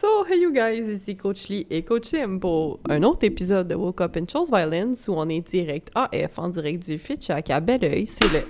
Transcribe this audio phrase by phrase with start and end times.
[0.00, 3.74] So, hey you guys, ici Coach Lee et Coach Sim pour un autre épisode de
[3.74, 7.60] Woke Up and Chose Violence où on est direct AF en direct du Fitch à
[7.60, 8.06] Belleuil.
[8.06, 8.40] C'est le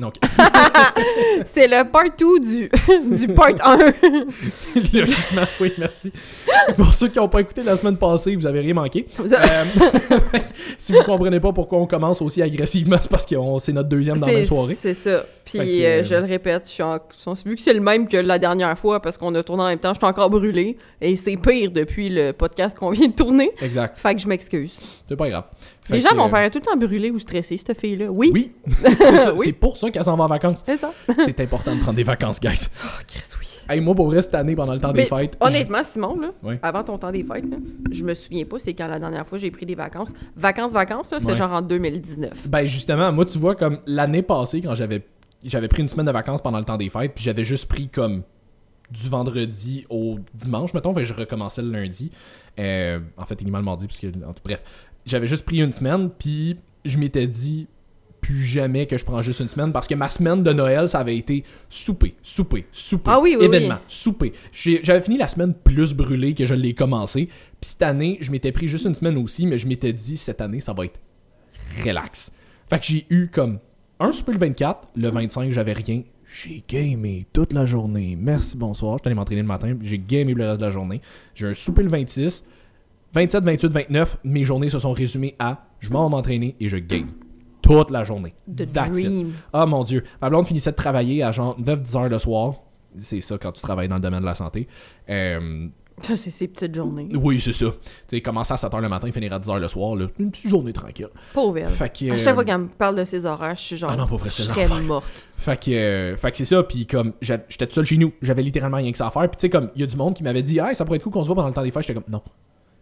[0.00, 0.14] Donc,
[1.44, 2.70] c'est le part 2 du,
[3.16, 3.76] du part 1.
[4.92, 6.12] logiquement, oui, merci.
[6.76, 9.06] Pour ceux qui n'ont pas écouté la semaine passée, vous avez rien manqué.
[9.20, 9.64] Euh,
[10.78, 14.18] si vous comprenez pas pourquoi on commence aussi agressivement, c'est parce que c'est notre deuxième
[14.18, 14.76] dans la même soirée.
[14.78, 15.24] c'est ça.
[15.44, 16.98] Puis que, euh, je le répète, je suis en-
[17.44, 19.78] vu que c'est le même que la dernière fois parce qu'on a tourné en même
[19.78, 23.50] temps, je suis encore brûlée et c'est pire depuis le podcast qu'on vient de tourner.
[23.60, 23.98] Exact.
[23.98, 24.78] Fait que je m'excuse.
[25.06, 25.44] C'est pas grave.
[25.84, 28.10] Fait Les gens que, vont faire tout le temps brûler ou stresser cette fille-là.
[28.10, 28.52] Oui, Oui.
[29.36, 29.44] Oui.
[29.44, 30.62] C'est pour ça qu'elle s'en va en vacances.
[30.64, 30.92] c'est ça.
[31.24, 32.68] C'est important de prendre des vacances, guys.
[32.84, 33.46] Oh, Chris, oui.
[33.68, 35.36] Hey, moi, pour vrai, cette année, pendant le temps Mais des fêtes.
[35.40, 36.56] Honnêtement, Simon, là, Oui.
[36.62, 37.56] avant ton temps des fêtes, là,
[37.90, 40.12] je me souviens pas c'est quand la dernière fois j'ai pris des vacances.
[40.36, 41.36] Vacances, vacances, là, c'est Ouais.
[41.36, 42.48] genre en 2019.
[42.48, 45.02] Ben justement, moi tu vois comme l'année passée quand j'avais
[45.44, 47.88] j'avais pris une semaine de vacances pendant le temps des fêtes, puis j'avais juste pris
[47.88, 48.22] comme
[48.90, 52.10] du vendredi au dimanche mettons, fait je recommençais le lundi.
[52.58, 54.06] Euh, en fait, également le mardi puisque
[54.44, 54.62] bref,
[55.06, 57.66] j'avais juste pris une semaine puis je m'étais dit
[58.20, 61.00] plus jamais que je prends juste une semaine parce que ma semaine de Noël, ça
[61.00, 63.84] avait été souper, souper, souper, Ah oui, oui, événement, oui.
[63.86, 64.32] souper.
[64.52, 67.26] J'avais fini la semaine plus brûlée que je l'ai commencé.
[67.26, 70.40] Puis cette année, je m'étais pris juste une semaine aussi, mais je m'étais dit cette
[70.40, 70.98] année, ça va être
[71.84, 72.32] relax.
[72.70, 73.58] Fait que j'ai eu comme
[74.00, 76.02] un souper le 24, le 25, j'avais rien.
[76.26, 78.16] J'ai gamé toute la journée.
[78.18, 78.96] Merci, bonsoir.
[78.96, 81.00] Je suis allé m'entraîner le matin, j'ai gamé le reste de la journée.
[81.34, 82.44] J'ai un souper le 26.
[83.14, 86.76] 27, 28, 29, mes journées se sont résumées à je m'en vais m'entraîner et je
[86.76, 87.08] game.
[87.62, 88.34] Toute la journée.
[88.54, 89.06] The That's it.
[89.06, 89.32] dream.
[89.52, 90.04] Ah mon dieu.
[90.20, 92.54] Ma blonde finissait de travailler à genre 9-10 heures le soir.
[93.00, 94.68] C'est ça quand tu travailles dans le domaine de la santé.
[95.08, 95.68] Euh,
[96.00, 97.08] Ça, c'est ces petites journées.
[97.14, 97.66] oui, c'est ça.
[97.66, 99.94] Tu sais, commencer à 7 heures le matin, finir à 10 heures le soir.
[99.96, 100.06] Là.
[100.18, 101.08] Une petite journée tranquille.
[101.32, 101.70] Pauvre elle.
[101.70, 103.90] Fait que, À euh, chaque fois qu'elle me parle de ses horaires, je suis genre,
[103.92, 105.26] Ah non, pas vrai, je serais morte.
[105.36, 108.42] Fait que, euh, fait que c'est ça, puis comme j'étais tout seul chez nous, j'avais
[108.42, 109.22] littéralement rien que ça à faire.
[109.30, 110.96] Puis tu sais, comme il y a du monde qui m'avait dit, hey, ça pourrait
[110.96, 111.82] être cool qu'on se voit pendant le temps des fêtes.
[111.82, 112.22] J'étais comme, non.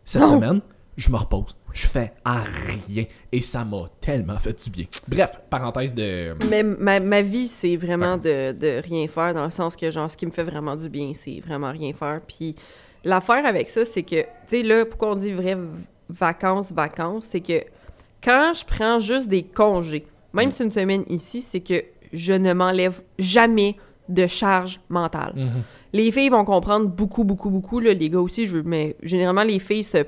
[0.05, 0.35] Cette Non.
[0.35, 0.61] semaine,
[0.97, 1.57] je me repose.
[1.73, 3.05] Je fais à rien.
[3.33, 4.85] Et ça m'a tellement fait du bien.
[5.09, 6.35] Bref, parenthèse de.
[6.51, 10.11] Mais ma, ma vie, c'est vraiment de, de rien faire, dans le sens que, genre,
[10.11, 12.21] ce qui me fait vraiment du bien, c'est vraiment rien faire.
[12.27, 12.55] Puis
[13.05, 15.57] l'affaire avec ça, c'est que, tu sais, là, pourquoi on dit vrai
[16.11, 17.63] vacances, vacances, c'est que
[18.23, 22.35] quand je prends juste des congés, même si c'est une semaine ici, c'est que je
[22.35, 23.77] ne m'enlève jamais
[24.09, 25.33] de charge mentale.
[25.37, 25.63] Mhm.
[25.93, 29.59] Les filles vont comprendre beaucoup, beaucoup, beaucoup, là, les gars aussi, je, mais généralement, les
[29.59, 29.99] filles se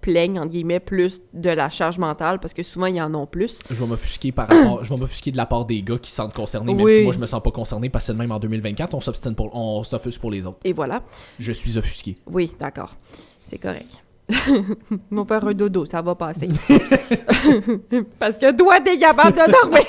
[0.00, 3.58] plaignent, entre guillemets, plus de la charge mentale, parce que souvent, ils en ont plus.
[3.68, 4.84] Je vais m'offusquer par rapport.
[4.84, 6.96] je vais m'offusquer de la part des gars qui se sentent concernés, même Oui.
[6.98, 9.50] si moi je me sens pas concerné parce que même en 2024, on s'obstine pour.
[9.56, 10.58] On s'offusque pour les autres.
[10.64, 11.02] Et voilà.
[11.40, 12.16] Je suis offusqué.
[12.30, 12.94] Oui, d'accord.
[13.46, 14.00] C'est correct.
[15.12, 16.48] On va faire un dodo, ça va passer.
[18.18, 19.84] Parce que toi, t'es capable de dormir.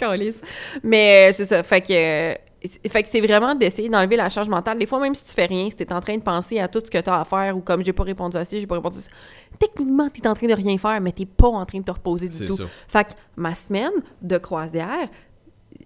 [0.00, 0.40] Câlisse.
[0.82, 1.62] Mais euh, c'est ça.
[1.62, 2.34] Fait que, euh,
[2.64, 4.78] c'est- fait que c'est vraiment d'essayer d'enlever la charge mentale.
[4.78, 6.80] Des fois, même si tu fais rien, si t'es en train de penser à tout
[6.84, 8.98] ce que t'as à faire ou comme j'ai pas répondu à ci, j'ai pas répondu
[8.98, 9.10] à ça,
[9.58, 12.28] techniquement, t'es en train de rien faire, mais t'es pas en train de te reposer
[12.28, 12.56] du tout.
[12.56, 12.64] ça.
[12.88, 15.08] Fait que ma semaine de croisière,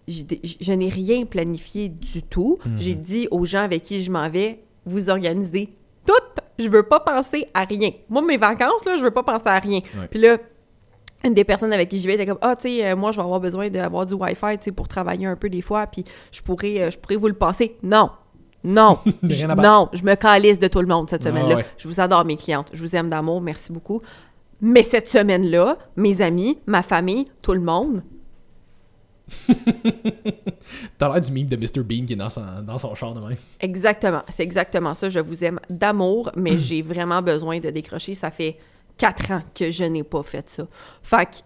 [0.08, 2.58] je n'ai rien planifié du tout.
[2.64, 2.76] Mhm.
[2.78, 5.70] J'ai dit aux gens avec qui je m'en vais, vous organisez
[6.06, 6.12] tout.
[6.58, 7.90] Je veux pas penser à rien.
[8.08, 9.80] Moi, mes vacances, là, je veux pas penser à rien.
[9.98, 10.06] Ouais.
[10.10, 10.36] Puis là,
[11.24, 13.16] une des personnes avec qui je vais était comme ah tu sais euh, moi je
[13.16, 16.04] vais avoir besoin d'avoir du wifi tu sais pour travailler un peu des fois puis
[16.32, 18.10] je pourrais euh, je pourrais vous le passer non
[18.62, 21.66] non Je- non je me calisse de tout le monde cette Ah semaine là ouais.
[21.78, 24.00] je vous adore mes clientes je vous aime d'amour merci beaucoup
[24.60, 28.02] mais cette semaine là mes amis ma famille tout le monde
[30.98, 31.82] T'as l'air du meme de Mr.
[31.82, 33.36] Bean qui est dans son, dans son char de même.
[33.60, 35.08] Exactement, c'est exactement ça.
[35.08, 38.14] Je vous aime d'amour, mais j'ai vraiment besoin de décrocher.
[38.14, 38.58] Ça fait
[38.96, 40.66] quatre ans que je n'ai pas fait ça.
[41.02, 41.36] Fait que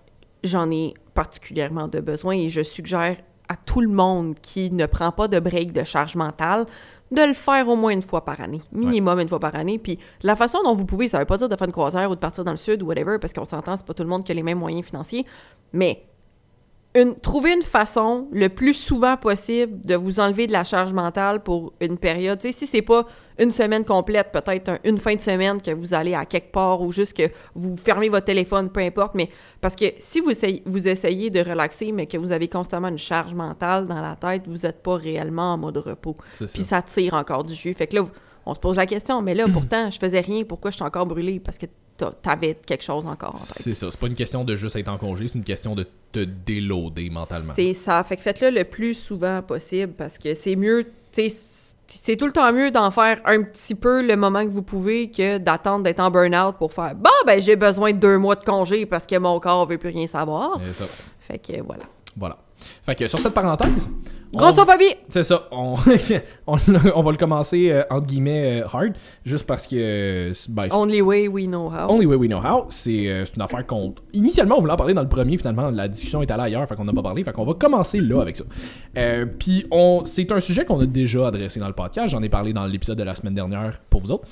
[0.45, 3.17] j'en ai particulièrement de besoin et je suggère
[3.49, 6.67] à tout le monde qui ne prend pas de break de charge mentale
[7.11, 9.79] de le faire au moins une fois par année, minimum une fois par année.
[9.79, 12.15] Puis la façon dont vous pouvez, ça veut pas dire de faire une croisière ou
[12.15, 14.25] de partir dans le sud ou whatever, parce qu'on s'entend, c'est pas tout le monde
[14.25, 15.25] qui a les mêmes moyens financiers,
[15.73, 16.05] mais
[16.95, 21.43] une, trouver une façon le plus souvent possible de vous enlever de la charge mentale
[21.43, 22.39] pour une période.
[22.39, 23.07] Tu sais, si c'est pas
[23.39, 26.81] une semaine complète, peut-être un- une fin de semaine que vous allez à quelque part
[26.83, 27.25] ou juste que
[27.55, 29.15] vous fermez votre téléphone, peu importe.
[29.15, 29.31] Mais
[29.61, 32.99] parce que si vous essayez, vous essayez de relaxer, mais que vous avez constamment une
[32.99, 36.17] charge mentale dans la tête, vous n'êtes pas réellement en mode repos.
[36.39, 37.75] Puis ça tire encore du jus.
[37.75, 38.05] Fait que là,
[38.47, 40.45] on se pose la question, mais là, pourtant, je faisais rien.
[40.45, 41.39] Pourquoi je suis encore brûlée?
[41.41, 41.67] Parce que
[42.23, 43.39] t'avais quelque chose encore en.
[43.39, 43.91] C'est ça.
[43.91, 47.11] C'est pas une question de juste être en congé, c'est une question de te déloader
[47.11, 47.53] mentalement.
[47.57, 48.03] C'est ça.
[48.05, 51.29] Fait que faites-le le plus souvent possible parce que c'est mieux, tu sais,
[51.89, 55.11] c'est tout le temps mieux d'en faire un petit peu le moment que vous pouvez
[55.11, 58.45] que d'attendre d'être en burn-out pour faire Bon, ben, j'ai besoin de deux mois de
[58.45, 60.61] congé parce que mon corps veut plus rien savoir.
[60.67, 61.05] C'est ça.
[61.21, 61.85] Fait que voilà.
[62.17, 62.37] Voilà.
[62.85, 63.89] Fait que sur cette parenthèse,
[64.33, 64.95] Grossophobie!
[65.09, 65.75] c'est ça, on,
[66.47, 66.57] on,
[66.95, 68.93] on va le commencer euh, entre guillemets euh, hard,
[69.25, 71.91] juste parce que euh, ben, Only way we know how.
[71.91, 73.95] Only Way We Know How, c'est une affaire qu'on.
[74.13, 76.77] Initialement, on voulait en parler dans le premier, finalement, la discussion est allée ailleurs, fait
[76.77, 78.45] qu'on n'a pas parlé, fait qu'on va commencer là avec ça.
[79.39, 80.03] Puis, on...
[80.05, 82.99] c'est un sujet qu'on a déjà adressé dans le podcast, j'en ai parlé dans l'épisode
[82.99, 84.29] de la semaine dernière pour vous autres.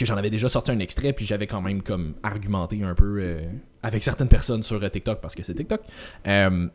[0.00, 3.18] Que j'en avais déjà sorti un extrait, puis j'avais quand même comme argumenté un peu
[3.20, 3.42] euh,
[3.82, 5.82] avec certaines personnes sur euh, TikTok, parce que c'est TikTok.
[6.26, 6.68] Euh,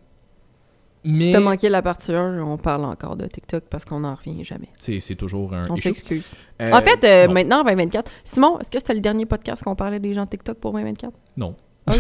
[1.04, 4.13] Si mais t'as manqué la partie 1, on parle encore de TikTok parce qu'on n'en
[4.13, 4.69] revient jamais.
[4.77, 6.24] c'est toujours un On s'excuse.
[6.62, 8.12] Euh, en fait, euh, maintenant, 2024.
[8.24, 11.12] Simon, est-ce que c'était le dernier podcast qu'on parlait des gens TikTok pour 2024?
[11.38, 11.56] Non.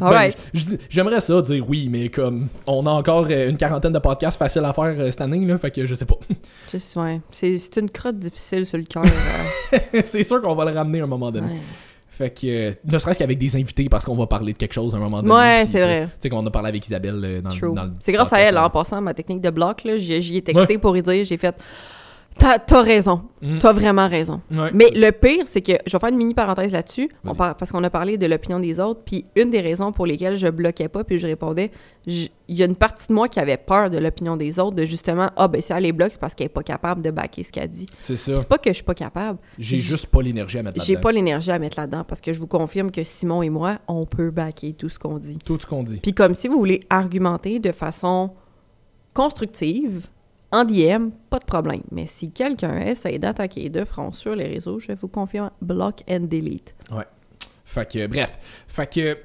[0.00, 0.30] Ben,
[0.90, 4.64] J'aimerais ça dire oui, mais comme on a encore euh, une quarantaine de podcasts faciles
[4.64, 6.16] à faire euh, cette année, là, fait que je sais pas.
[6.96, 7.20] Ouais.
[7.30, 9.04] C'est une crotte difficile sur le cœur.
[9.04, 11.46] euh, c'est sûr qu'on va le ramener à un moment donné.
[11.46, 11.60] ouais.
[12.10, 14.94] Fait que, euh, ne serait-ce qu'avec des invités, parce qu'on va parler de quelque chose
[14.94, 15.34] à un moment donné.
[15.34, 16.04] Ouais, c'est vrai.
[16.06, 18.70] Tu sais, qu'on a parlé avec Isabelle euh, dans, dans C'est grâce à elle, en
[18.70, 21.56] passant, ma technique de bloc, là, j'y j'y ai texté pour y dire, j'ai fait
[22.36, 23.58] T'as raison, Mm.
[23.58, 24.40] t'as vraiment raison.
[24.50, 24.70] Ouais.
[24.74, 27.36] Mais le pire, c'est que je vais faire une mini parenthèse là-dessus, on Vas-y.
[27.38, 30.36] par- parce qu'on a parlé de l'opinion des autres, puis une des raisons pour lesquelles
[30.36, 31.70] je bloquais pas, puis je répondais,
[32.06, 34.84] il y a une partie de moi qui avait peur de l'opinion des autres, de
[34.84, 37.44] justement, ah ben si elle les bloque, c'est parce qu'elle est pas capable de backer
[37.44, 37.86] ce qu'elle dit.
[37.98, 38.36] C'est ça.
[38.36, 41.02] C'est pas que je suis pas capable, J'ai juste pas l'énergie à mettre j'ai là-dedans.
[41.08, 44.04] pas l'énergie à mettre là-dedans, parce que je vous confirme que Simon et moi, on
[44.06, 45.38] peut backer tout ce qu'on dit.
[45.44, 46.00] Tout ce qu'on dit.
[46.02, 48.30] Puis comme si vous voulez argumenter de façon
[49.14, 50.06] constructive,
[50.54, 51.82] en DM, pas de problème.
[51.90, 56.28] Mais si quelqu'un essaie d'attaquer de front sur les réseaux, je vous confirme, block and
[56.30, 56.74] delete.
[57.64, 58.38] Fait que, bref.
[58.68, 59.18] Fait que.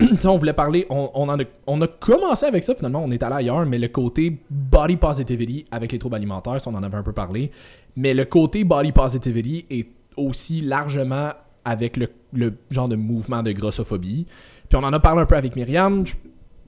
[0.24, 1.36] on voulait parler, on, a,
[1.68, 5.66] on a commencé avec ça finalement, on est allé ailleurs, mais le côté body positivity
[5.70, 7.52] avec les troubles alimentaires, on en avait un peu parlé,
[7.94, 11.30] mais le côté body positivity est aussi largement
[11.64, 14.26] avec le, genre de mouvement de grossophobie.
[14.68, 16.02] Puis on en a parlé un peu avec Myriam,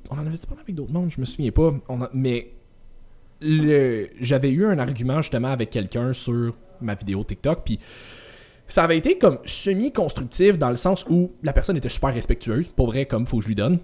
[0.08, 1.74] on en avait parlé avec d'autres mondes, je me souviens pas,
[2.14, 2.52] mais
[3.40, 7.78] j'avais eu un argument justement avec quelqu'un sur ma vidéo TikTok, puis
[8.68, 12.68] ça avait été comme semi-constructif dans le sens où la personne était super respectueuse.
[12.68, 13.78] Pour vrai, comme faut que je lui donne.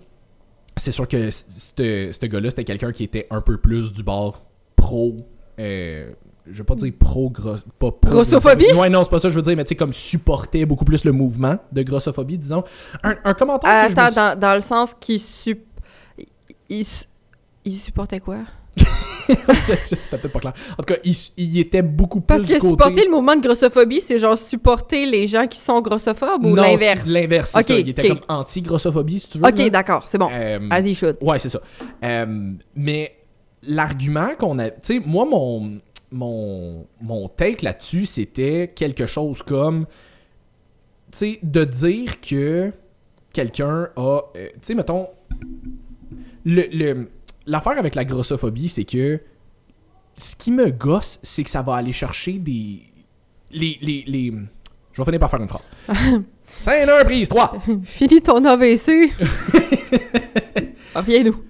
[0.76, 4.42] C'est sûr que ce gars-là, c'était quelqu'un qui était un peu plus du bord
[4.74, 5.26] pro.
[5.58, 6.10] euh,
[6.46, 8.72] je vais pas dire pro gros, pas pro Grossophobie?
[8.72, 10.84] Ouais, non, c'est pas ça que je veux dire, mais tu sais, comme supportait beaucoup
[10.84, 12.64] plus le mouvement de grossophobie, disons.
[13.04, 13.86] Un, un commentaire.
[13.86, 15.62] que je me Attends, dans, dans le sens qu'il sup...
[16.68, 16.84] il,
[17.64, 18.38] il supportait quoi?
[19.84, 20.52] C'était peut-être pas clair.
[20.72, 22.68] En tout cas, il, il était beaucoup plus Parce du que côté...
[22.70, 27.06] supporter le mouvement de grossophobie, c'est genre supporter les gens qui sont grossophobes ou l'inverse?
[27.06, 27.78] L'inverse, c'est ça.
[27.78, 29.44] Il était comme anti-grossophobie, si tu veux.
[29.46, 30.28] Ok, d'accord, c'est bon.
[30.32, 31.16] Euh, As he should.
[31.20, 31.60] Ouais, c'est ça.
[32.04, 33.16] Euh, mais
[33.62, 34.70] l'argument qu'on a.
[34.70, 35.78] Tu sais, moi, mon,
[36.10, 39.86] mon, mon take là-dessus, c'était quelque chose comme.
[41.12, 42.72] Tu sais, de dire que
[43.32, 44.20] quelqu'un a.
[44.36, 45.08] euh, tu sais, mettons.
[46.44, 47.08] Le, le-
[47.46, 49.20] l'affaire avec la grossophobie, c'est que.
[50.16, 52.82] Ce qui me gosse, c'est que ça va aller chercher des.
[53.50, 53.78] Les.
[53.80, 54.32] les, les...
[54.92, 55.68] Je vais finir par faire une phrase.
[56.58, 57.62] 5 1 prise 3.
[57.84, 59.10] Finis ton AVC.
[60.94, 61.42] Reviens-nous.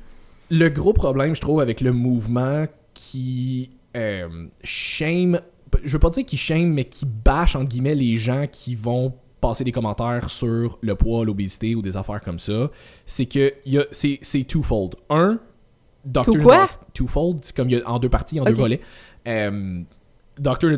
[0.51, 5.41] le gros problème, je trouve, avec le mouvement qui euh, shame,
[5.85, 9.13] je veux pas dire qui shame, mais qui bâche, entre guillemets, les gens qui vont
[9.41, 12.71] passer des commentaires sur le poids, l'obésité ou des affaires comme ça,
[13.07, 13.53] c'est que
[13.91, 14.95] c'est c'est twofold.
[15.11, 15.41] Un,
[16.07, 18.81] Nadolsky- twofold, c'est comme il y a en deux parties, en deux volets.
[19.29, 19.81] Euh,
[20.39, 20.71] Dr.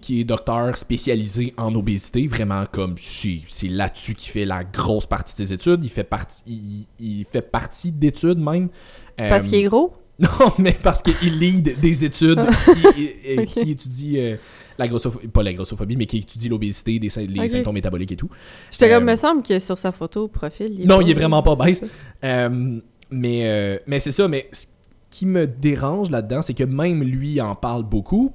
[0.00, 2.94] Qui est docteur spécialisé en obésité, vraiment comme
[3.48, 5.80] c'est là-dessus qu'il fait la grosse partie de ses études.
[5.82, 8.68] Il fait partie, il, il fait partie d'études même.
[9.16, 9.94] Parce Euh, qu'il est gros?
[10.18, 12.40] non, mais parce qu'il lead des études
[12.94, 14.36] qui, euh, qui étudient euh,
[14.76, 18.28] la grossophobie, pas la grossophobie, mais qui étudie l'obésité, les symptômes métaboliques et tout.
[18.70, 21.14] J'étais Euh, comme, me semble que sur sa photo profil, il est Non, il est
[21.14, 21.82] vraiment pas baisse.
[23.10, 24.66] Mais euh, mais c'est ça, mais ce
[25.10, 28.32] qui me dérange là-dedans, c'est que même lui en parle beaucoup.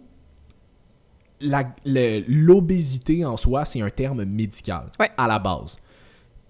[2.27, 5.09] L'obésité en soi, c'est un terme médical Ouais.
[5.17, 5.77] à la base.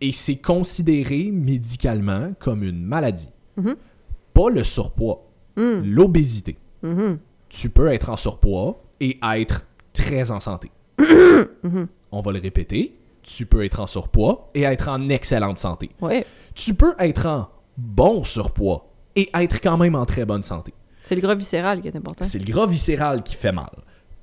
[0.01, 3.29] Et c'est considéré médicalement comme une maladie.
[3.57, 3.75] Mhm.
[4.33, 5.25] Pas le surpoids,
[5.55, 6.57] Hmm, l'obésité.
[6.81, 7.19] mhm.
[7.49, 10.71] tu peux être en surpoids et être très en santé.
[11.63, 11.87] Mhm.
[12.11, 12.95] On va le répéter.
[13.21, 15.89] Tu peux être en surpoids et être en excellente santé.
[16.01, 16.25] Ouais,
[16.55, 20.73] Tu peux être en bon surpoids et être quand même en très bonne santé.
[21.03, 22.25] c'est le gras viscéral qui est important.
[22.25, 23.71] C'est le gras viscéral qui fait mal.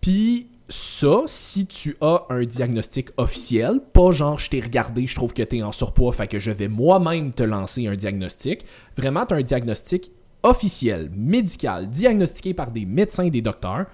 [0.01, 5.35] Puis ça, si tu as un diagnostic officiel, pas genre je t'ai regardé, je trouve
[5.35, 8.65] que tu es en surpoids, fait que je vais moi-même te lancer un diagnostic.
[8.97, 13.87] Vraiment, tu as un diagnostic officiel, médical, diagnostiqué par des médecins et des docteurs.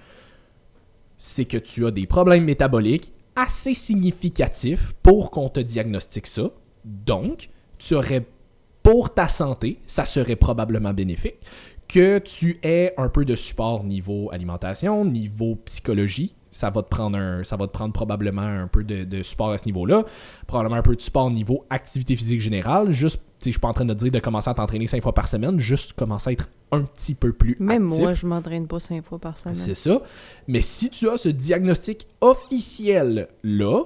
[1.18, 6.50] C'est que tu as des problèmes métaboliques assez significatifs pour qu'on te diagnostique ça.
[6.84, 7.48] Donc,
[7.78, 8.26] tu aurais
[8.86, 11.40] pour ta santé, ça serait probablement bénéfique
[11.88, 16.36] que tu aies un peu de support niveau alimentation, niveau psychologie.
[16.52, 19.50] Ça va te prendre un, ça va te prendre probablement un peu de, de support
[19.50, 20.04] à ce niveau-là,
[20.46, 22.92] probablement un peu de support niveau activité physique générale.
[22.92, 25.12] Juste, je suis pas en train de te dire de commencer à t'entraîner cinq fois
[25.12, 28.00] par semaine, juste commencer à être un petit peu plus Même actif.
[28.00, 29.56] moi, je m'entraîne pas cinq fois par semaine.
[29.56, 30.00] C'est ça.
[30.46, 33.82] Mais si tu as ce diagnostic officiel-là,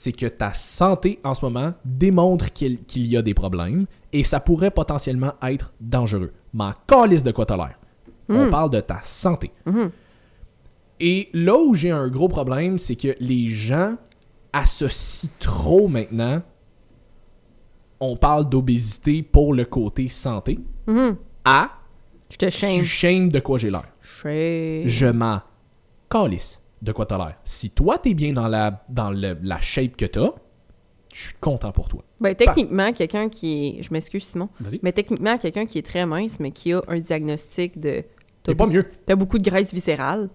[0.00, 4.38] c'est que ta santé en ce moment démontre qu'il y a des problèmes et ça
[4.38, 6.32] pourrait potentiellement être dangereux.
[6.52, 7.76] M'en calisse de quoi t'as l'air.
[8.28, 8.50] On Mm.
[8.50, 9.50] parle de ta santé.
[9.66, 9.90] Mhm.
[11.00, 13.96] Et là où j'ai un gros problème, c'est que les gens
[14.52, 16.42] associent trop maintenant.
[17.98, 21.16] On parle d'obésité pour le côté santé Mhm.
[21.44, 21.70] à
[22.30, 22.82] Je te tu shame.
[22.84, 23.88] shames de quoi j'ai l'air.
[24.24, 25.40] Je m'en
[26.08, 27.34] calisse de quoi t'as l'air.
[27.44, 30.30] Si toi, t'es bien dans la, dans le- la shape que t'as,
[31.12, 32.02] je suis content pour toi.
[32.20, 33.82] Ben, techniquement, quelqu'un qui est.
[33.82, 34.48] Je m'excuse, Simon.
[34.60, 34.78] Vas-y.
[34.82, 38.04] Mais techniquement, quelqu'un qui est très mince, mais qui a un diagnostic de.
[38.42, 38.86] T'es pas mieux.
[39.06, 40.28] T'as beaucoup de graisse viscérale.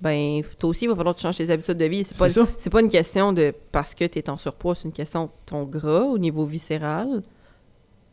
[0.00, 2.04] Ben, toi aussi, il va falloir que tu changes tes habitudes de vie.
[2.04, 2.70] C'est pas, C'est ça.
[2.70, 5.64] pas une question de parce que tu es en surpoids, c'est une question de ton
[5.64, 7.22] gras au niveau viscéral.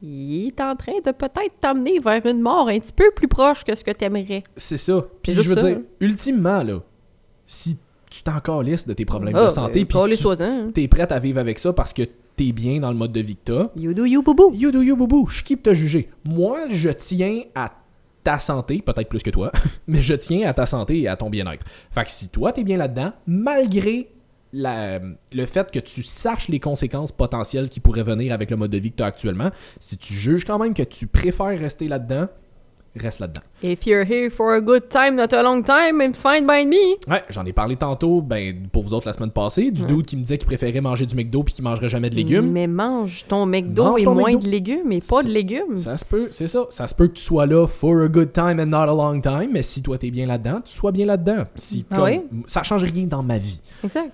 [0.01, 3.63] Il est en train de peut-être t'amener vers une mort un petit peu plus proche
[3.63, 4.43] que ce que tu aimerais.
[4.57, 5.05] C'est ça.
[5.21, 5.83] Puis je veux ça, dire, hein.
[6.01, 6.81] ultimement, là,
[7.45, 7.77] si
[8.09, 10.69] tu t'en calisses de tes problèmes Ah, de santé, puis les tu choisins.
[10.73, 12.03] t'es prête à vivre avec ça parce que
[12.35, 14.53] t'es bien dans le mode de vie que t'as, You do you, boubou.
[14.53, 15.27] You do you, boubou.
[15.27, 16.09] Je kiffe te juger?
[16.23, 17.71] Moi, je tiens à
[18.23, 19.51] ta santé, peut-être plus que toi,
[19.87, 21.65] mais je tiens à ta santé et à ton bien-être.
[21.91, 24.09] Fait que si toi, t'es bien là-dedans, malgré
[24.53, 24.99] la-
[25.33, 28.77] le fait que tu saches les conséquences potentielles qui pourraient venir avec le mode de
[28.77, 32.27] vie que tu as actuellement, si tu juges quand même que tu préfères rester là-dedans,
[32.95, 33.41] reste là-dedans.
[33.63, 36.97] If you're here for a good time, not a long time, and fine by me.
[37.11, 39.87] Ouais, j'en ai parlé tantôt, ben, pour vous autres la semaine passée, du Ouais.
[39.87, 42.51] dude qui me disait qu'il préférait manger du McDo puis qu'il mangerait jamais de légumes.
[42.51, 44.45] Mais mange ton McDo Mange et ton moins McDo.
[44.45, 45.75] de légumes et pas de légumes.
[45.77, 46.65] Ça se peut, c'est ça.
[46.69, 49.19] Ça se peut que tu sois là for a good time and not a long
[49.21, 51.45] time, mais si toi t'es bien là-dedans, tu sois bien là-dedans.
[51.55, 52.21] Si, Ah comme- oui?
[52.47, 53.59] Ça change rien dans ma vie.
[53.83, 54.11] Exact.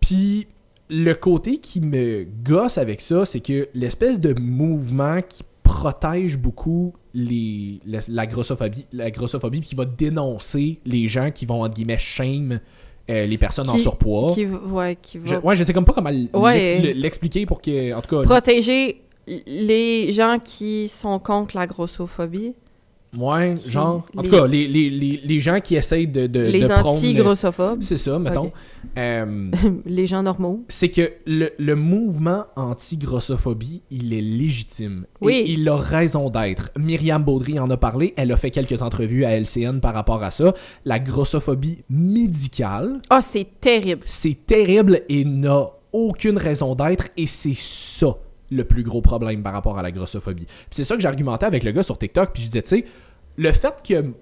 [0.00, 0.46] Puis
[0.88, 6.94] le côté qui me gosse avec ça, c'est que l'espèce de mouvement qui protège beaucoup
[7.16, 11.98] les, la, la grossophobie, la grossophobie, qui va dénoncer les gens qui vont, entre guillemets,
[11.98, 12.60] shame
[13.08, 14.32] euh, les personnes en surpoids.
[14.34, 16.92] Qui, ouais, qui va Je, ouais, je sais comme pas comment Ouais.
[16.94, 19.00] l'expliquer pour que, en tout cas, protéger
[19.46, 22.52] les gens qui sont contre la grossophobie,
[23.16, 26.26] ouais, qui- genre, en les- tout cas, les, les, les, les gens qui essayent de,
[26.26, 28.52] de, les anti-grossophobes, C'est ça, mettons.
[28.98, 29.50] Euh,
[29.86, 30.64] les gens normaux.
[30.68, 35.06] c'est que le, le mouvement anti-grossophobie, il est légitime.
[35.20, 35.34] Oui.
[35.34, 36.70] Et il a raison d'être.
[36.78, 38.14] Myriam Baudry en a parlé.
[38.16, 40.54] Elle a fait quelques entrevues à LCN par rapport à ça.
[40.84, 44.02] La grossophobie médicale, Ah, c'est terrible.
[44.06, 47.08] c'est terrible et n'a aucune raison d'être.
[47.16, 48.16] Et c'est ça
[48.50, 50.46] le plus gros problème par rapport à la grossophobie.
[50.46, 52.32] Puis c'est ça que j'argumentais avec le gars sur TikTok.
[52.32, 52.84] Puis je disais, tu sais,
[53.36, 54.12] le fait que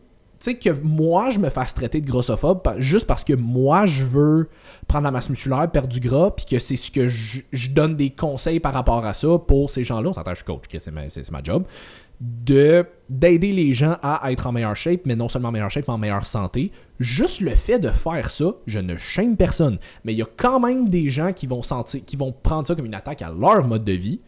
[0.45, 4.49] sais, que moi, je me fasse traiter de grossophobe juste parce que moi, je veux
[4.87, 8.11] prendre la masse musculaire, perdre du gras, puis que c'est ce que je, donne des
[8.11, 10.11] conseils par rapport à ça pour ces gens-là.
[10.15, 11.65] On je suis coach, c'est ma, job.
[12.21, 15.89] De, d'aider les gens à être en meilleure shape, mais non seulement en meilleure shape,
[15.89, 16.71] mais en meilleure santé.
[17.01, 19.79] Juste le fait de faire ça, je ne shame personne.
[20.05, 22.75] Mais il y a quand même des gens qui vont sentir, qui vont prendre ça
[22.75, 24.21] comme une attaque à leur mode de vie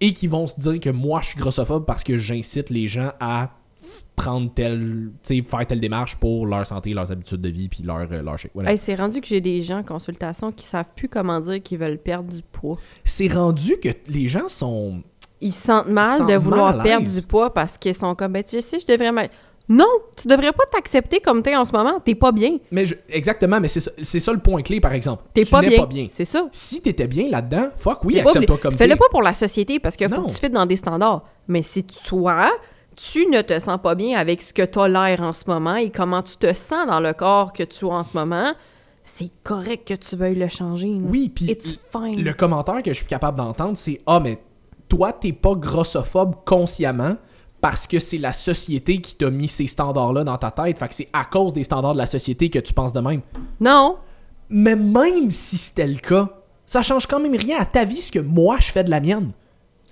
[0.00, 3.12] et qui vont se dire que moi, je suis grossophobe parce que j'incite les gens
[3.20, 3.50] à
[4.16, 7.82] prendre telle, tu sais, faire telle démarche pour leur santé, leurs habitudes de vie, puis
[7.82, 8.52] leur, euh, leur shape.
[8.54, 8.72] Voilà.
[8.72, 11.78] Hey, c'est rendu que j'ai des gens en consultation qui savent plus comment dire qu'ils
[11.78, 12.78] veulent perdre du poids.
[13.04, 15.02] C'est rendu que les gens sont.
[15.40, 18.44] Ils se sentent mal Ils de vouloir perdre du poids parce qu'ils sont comme, ben,
[18.44, 19.30] tu sais, je devrais
[19.74, 19.86] Non,
[20.20, 21.98] tu devrais pas t'accepter comme t'es en ce moment.
[22.00, 22.58] T'es pas bien.
[22.70, 25.24] Mais je- exactement, mais c'est ça, c'est ça le point clé, par exemple.
[25.32, 26.08] T'es tu pas pas bien.
[26.10, 26.46] C'est ça.
[26.52, 28.78] Si t'étais bien là-dedans, fuck oui, accepte-toi comme t'es.
[28.84, 30.26] Fais-le pas pour la société parce qu'il faut Non.
[30.26, 31.24] que tu fites dans des standards.
[31.48, 32.50] Mais si toi,
[32.96, 35.76] tu ne te sens pas bien avec ce que tu as l'air en ce moment
[35.76, 38.52] et comment tu te sens dans le corps que tu as en ce moment,
[39.02, 40.88] c'est correct que tu veuilles le changer.
[40.88, 41.00] là.
[41.08, 41.46] Oui, puis
[41.96, 44.38] le commentaire que je suis capable d'entendre, c'est Ah, mais
[44.88, 47.16] toi, t'es pas grossophobe consciemment
[47.62, 50.76] parce que c'est la société qui t'a mis ces standards-là dans ta tête.
[50.76, 53.22] Fait que c'est à cause des standards de la société que tu penses de même.
[53.60, 53.96] Non,
[54.50, 56.28] Mais même si c'était le cas,
[56.66, 59.00] ça change quand même rien à ta vie ce que moi je fais de la
[59.00, 59.30] mienne.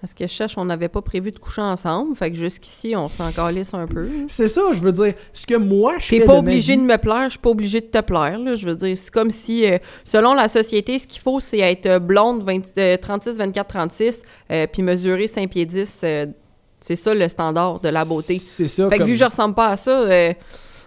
[0.01, 2.17] parce que je cherche, on n'avait pas prévu de coucher ensemble.
[2.17, 4.09] Fait que jusqu'ici, on s'en calisse un peu.
[4.27, 5.15] C'est ça, je veux dire.
[5.33, 7.81] Ce que moi je fais T'es pas obligé de me plaire, je suis pas obligé
[7.81, 8.37] de te plaire.
[8.41, 8.55] Là.
[8.55, 11.87] Je veux dire, c'est comme si, euh, selon la société, ce qu'il faut, c'est être
[11.87, 16.05] euh, blonde 20 euh, 36, 24, 36, euh, puis mesurer 5 pieds 10.
[16.81, 18.39] C'est ça le standard de la beauté.
[18.39, 18.89] C'est ça.
[18.89, 20.33] Fait que comme- vu que je ressemble pas à ça, euh,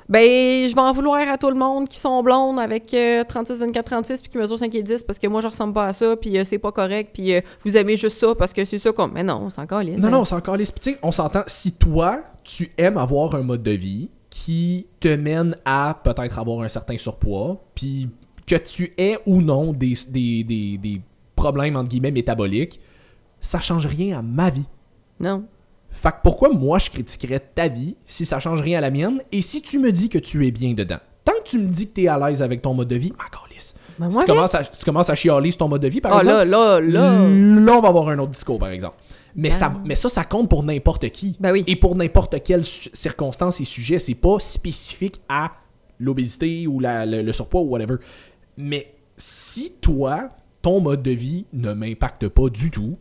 [0.09, 3.53] Ben, je vais en vouloir à tout le monde qui sont blondes avec euh, 36,
[3.59, 5.93] 24, 36 puis qui mesurent 5 et 10 parce que moi, je ressemble pas à
[5.93, 8.79] ça puis euh, c'est pas correct puis euh, vous aimez juste ça parce que c'est
[8.79, 9.13] ça comme...
[9.13, 9.97] Mais non, c'est encore lisse.
[9.97, 10.97] Non, non, c'est encore les petits.
[11.01, 11.43] On s'entend.
[11.47, 16.59] Si toi, tu aimes avoir un mode de vie qui te mène à peut-être avoir
[16.63, 18.09] un certain surpoids, puis
[18.45, 21.01] que tu aies ou non des, des, des, des
[21.33, 22.81] problèmes, entre guillemets, métaboliques,
[23.39, 24.65] ça change rien à ma vie.
[25.21, 25.45] Non.
[25.93, 29.21] Fait que pourquoi moi je critiquerais ta vie si ça change rien à la mienne
[29.31, 30.97] et si tu me dis que tu es bien dedans?
[31.23, 33.13] Tant que tu me dis que tu es à l'aise avec ton mode de vie,
[33.17, 33.75] ma calisse.
[33.97, 36.01] Ben, Si tu, commences à, si tu commences à chialer sur ton mode de vie,
[36.01, 37.29] par Ah exemple, là, là, là...
[37.29, 38.95] là, on va avoir un autre discours, par exemple.
[39.35, 41.37] Mais, Ben- ça, mais ça, ça compte pour n'importe qui.
[41.39, 41.63] Ben oui.
[41.67, 43.99] Et pour n'importe quelle circonstance et sujet.
[43.99, 45.51] C'est pas spécifique à
[45.99, 47.95] l'obésité ou la- le, le surpoids ou whatever.
[48.57, 50.29] Mais si toi,
[50.61, 52.97] ton mode de vie ne m'impacte pas du tout,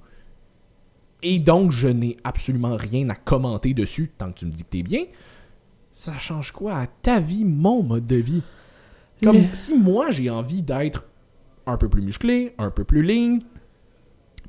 [1.22, 4.70] et donc je n'ai absolument rien à commenter dessus tant que tu me dis que
[4.70, 5.04] t'es bien,
[5.90, 8.42] ça change quoi à ta vie, mon mode de vie?
[9.22, 11.04] Comme Le- si moi j'ai envie d'être
[11.66, 13.40] un peu plus musclé, un peu plus ligne,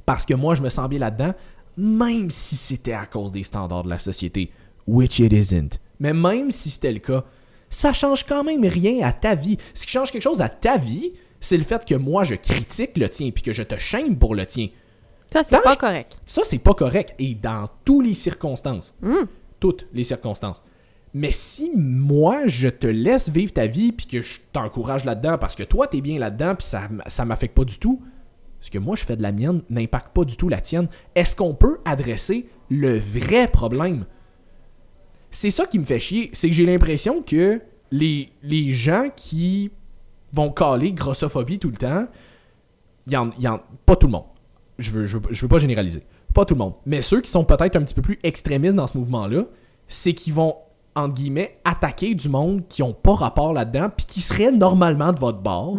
[0.06, 1.34] parce que moi je me sens bien là-dedans,
[1.78, 4.52] même si c'était à cause des standards de la société,
[4.88, 5.80] which it isn't.
[6.00, 7.24] Mais même si c'était le cas,
[7.70, 9.58] ça change quand même rien à ta vie.
[9.74, 12.98] Ce qui change quelque chose à ta vie, c'est le fait que moi je critique
[12.98, 14.68] le tien puis que je te shame pour le tien.
[15.34, 16.20] Ça, c'est pas correct.
[16.26, 17.16] Ça, c'est pas correct.
[17.20, 18.94] Et dans toutes les circonstances.
[19.02, 19.26] Hmm.
[19.60, 20.64] Toutes les circonstances.
[21.14, 25.56] Mais si moi, je te laisse vivre ta vie, puis que je t'encourage là-dedans, parce
[25.56, 28.02] que toi, t'es bien là-dedans, puis ça, ça m'affecte pas du tout,
[28.62, 31.36] ce que moi, je fais de la mienne n'impacte pas du tout la tienne, est-ce
[31.36, 34.06] qu'on peut adresser le vrai problème?
[35.32, 36.30] C'est ça qui me fait chier.
[36.34, 37.62] C'est que j'ai l'impression que
[37.92, 39.72] les, les gens qui
[40.32, 42.08] vont caler grossophobie tout le temps,
[43.08, 44.26] y en, y en- pas tout le monde.
[44.80, 46.04] Je veux, je, veux, je veux pas généraliser.
[46.34, 46.74] Pas tout le monde.
[46.86, 49.44] Mais ceux qui sont peut-être un petit peu plus extrémistes dans ce mouvement-là,
[49.88, 50.56] c'est qu'ils vont,
[50.96, 55.20] entre guillemets, attaquer du monde qui ont pas rapport là-dedans, puis qui serait normalement de
[55.20, 55.78] votre bord,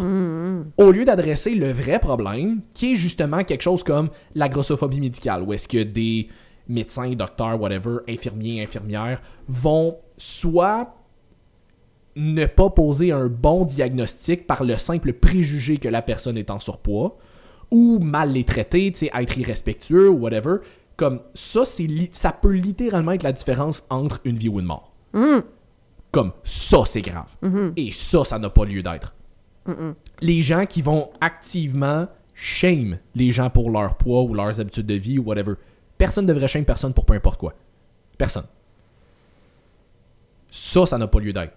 [0.76, 5.42] au lieu d'adresser le vrai problème, qui est justement quelque chose comme la grossophobie médicale,
[5.42, 6.28] où est-ce que des
[6.68, 10.94] médecins, docteurs, whatever, infirmiers, infirmières, vont soit
[12.16, 16.58] ne pas poser un bon diagnostic par le simple préjugé que la personne est en
[16.58, 17.18] surpoids,
[17.74, 20.58] ou mal les traiter, tu sais, être irrespectueux ou whatever.
[20.96, 24.92] Comme ça, c'est ça peut littéralement être la différence entre une vie ou une mort.
[25.12, 25.40] Hmm.
[26.12, 27.34] Comme ça, c'est grave.
[27.76, 29.12] Et ça, ça n'a pas lieu d'être.
[30.20, 34.94] Les gens qui vont activement shame les gens pour leur poids ou leurs habitudes de
[34.94, 35.54] vie ou whatever.
[35.98, 37.54] Personne ne devrait shame personne pour peu importe quoi.
[38.18, 38.44] Personne.
[40.50, 41.54] Ça, ça n'a pas lieu d'être.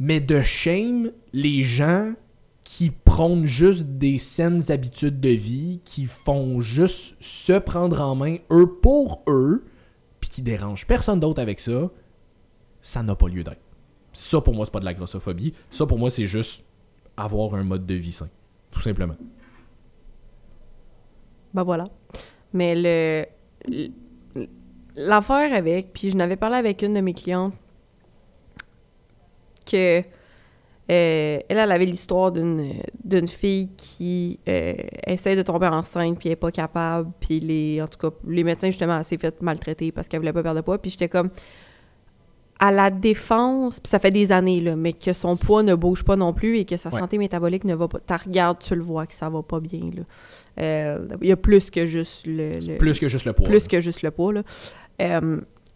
[0.00, 2.14] Mais de shame les gens
[2.70, 8.36] qui prônent juste des saines habitudes de vie, qui font juste se prendre en main
[8.52, 9.64] eux pour eux,
[10.20, 11.90] puis qui dérangent personne d'autre avec ça,
[12.80, 13.60] ça n'a pas lieu d'être.
[14.12, 15.52] Ça, pour moi, c'est pas de la grossophobie.
[15.68, 16.62] Ça, pour moi, c'est juste
[17.16, 18.28] avoir un mode de vie sain.
[18.70, 19.16] Tout simplement.
[21.52, 21.88] Ben voilà.
[22.52, 23.26] Mais le
[24.94, 27.52] l'affaire avec, puis je n'avais parlé avec une de mes clientes
[29.66, 30.04] que
[30.90, 34.74] euh, elle, elle avait l'histoire d'une fille qui euh,
[35.06, 38.42] essaie de tomber enceinte puis elle est pas capable puis les en tout cas les
[38.42, 41.08] médecins justement elle s'est fait maltraiter parce qu'elle voulait pas perdre de poids puis j'étais
[41.08, 41.30] comme
[42.58, 46.02] à la défense puis ça fait des années là mais que son poids ne bouge
[46.04, 46.98] pas non plus et que sa Ouais.
[46.98, 49.90] santé métabolique ne va pas tu regardes tu le vois que ça va pas bien
[49.94, 50.02] là
[50.60, 53.46] Euh, il y a plus que juste le, le- Plus que juste le poids.
[53.46, 54.32] plus que juste le poids.
[54.32, 54.42] là.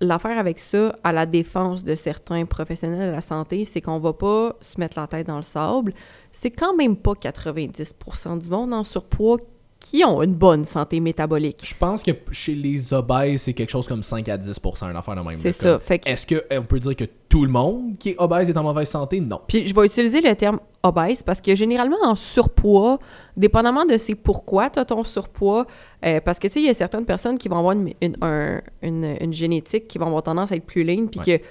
[0.01, 4.13] L'affaire avec ça, à la défense de certains professionnels de la santé, c'est qu'on va
[4.13, 5.95] pas se mettre la tête dans le sable.
[6.33, 9.39] C'est quand même pas 90% du monde en surpoids
[9.85, 11.61] qui ont une bonne santé métabolique?
[11.63, 15.15] Je pense que chez les obèses, c'est quelque chose comme 5 à 10% une affaire
[15.15, 15.39] de même.
[15.41, 15.73] C'est ça.
[15.73, 18.57] comme- Fait que- Est-ce qu'on peut dire que tout le monde qui est obèse est
[18.57, 19.21] en mauvaise santé?
[19.21, 19.41] Non.
[19.47, 22.99] Puis je vais utiliser le terme obèse parce que généralement en surpoids,
[23.37, 25.67] dépendamment de c'est pourquoi tu as ton surpoids,
[26.05, 28.17] euh, parce que tu sais, il y a certaines personnes qui vont avoir une, une,
[28.23, 31.39] un- une- une génétique qui vont avoir tendance à être plus lean, puis Ouais.
[31.41, 31.45] que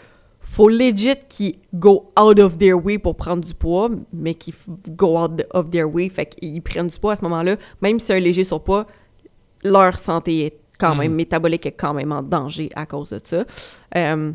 [0.53, 4.55] faut legit qui go out of their way pour prendre du poids, mais qui f-
[4.89, 8.05] go out of their way, fait qu'ils prennent du poids à ce moment-là, même si
[8.05, 8.85] c'est un léger surpoids,
[9.63, 11.17] leur santé est quand même, Mhm.
[11.17, 13.45] métabolique est quand même en danger à cause de ça.
[13.97, 14.31] Euh,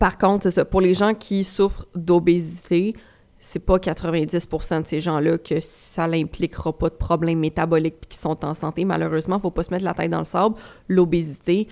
[0.00, 2.94] par contre, c'est ça, pour les gens qui souffrent d'obésité,
[3.38, 8.44] c'est pas 90% de ces gens-là que ça n'impliquera pas de problèmes métaboliques qui sont
[8.44, 8.84] en santé.
[8.84, 10.54] Malheureusement, faut pas se mettre la tête dans le sable.
[10.88, 11.68] L'obésité,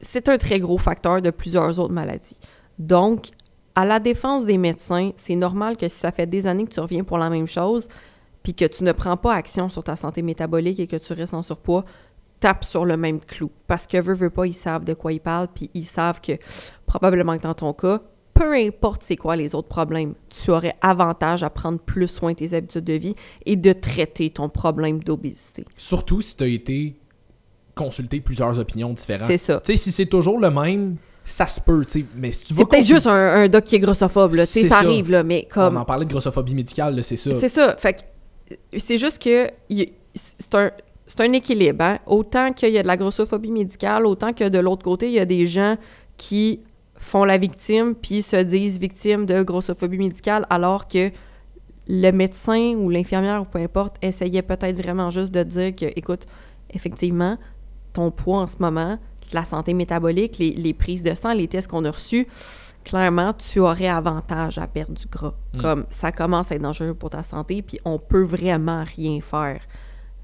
[0.00, 2.38] c'est un très gros facteur de plusieurs autres maladies.
[2.86, 3.28] Donc,
[3.74, 6.80] à la défense des médecins, c'est normal que si ça fait des années que tu
[6.80, 7.88] reviens pour la même chose,
[8.42, 11.34] puis que tu ne prends pas action sur ta santé métabolique et que tu restes
[11.34, 11.84] en surpoids,
[12.40, 13.50] tape sur le même clou.
[13.68, 16.32] Parce que veut, veut pas, ils savent de quoi ils parlent, puis ils savent que
[16.86, 18.02] probablement que dans ton cas,
[18.34, 22.38] peu importe c'est quoi les autres problèmes, tu aurais avantage à prendre plus soin de
[22.38, 23.14] tes habitudes de vie
[23.46, 25.64] et de traiter ton problème d'obésité.
[25.76, 26.96] Surtout si tu as été
[27.74, 29.28] consulté plusieurs opinions différentes.
[29.28, 29.60] C'est ça.
[29.64, 32.06] Tu sais, si c'est toujours le même, ça se peut, tu sais.
[32.16, 34.46] Mais si tu vas C'est peut-être juste un, un doc qui est grossophobe, là.
[34.46, 34.76] Tu sais, ça ça.
[34.78, 35.76] arrive, là, mais comme...
[35.76, 37.30] On en parlait de grossophobie médicale, là, c'est ça.
[37.38, 37.76] C'est ça.
[37.78, 38.00] Fait que
[38.76, 39.48] c'est juste que
[40.14, 40.70] c'est un,
[41.06, 41.84] c'est un équilibre.
[41.84, 41.98] hein.
[42.06, 45.18] Autant qu'il y a de la grossophobie médicale, autant que de l'autre côté, il y
[45.20, 45.76] a des gens
[46.16, 46.60] qui
[46.96, 51.10] font la victime puis se disent victimes de grossophobie médicale alors que
[51.88, 56.26] le médecin ou l'infirmière ou peu importe essayait peut-être vraiment juste de dire que, écoute,
[56.72, 57.38] effectivement,
[57.92, 58.98] ton poids en ce moment,
[59.34, 62.26] la santé métabolique, les, les prises de sang, les tests qu'on a reçus,
[62.84, 65.34] clairement, tu aurais avantage à perdre du gras.
[65.54, 65.60] Mm.
[65.60, 69.60] Comme ça commence à être dangereux pour ta santé, puis on peut vraiment rien faire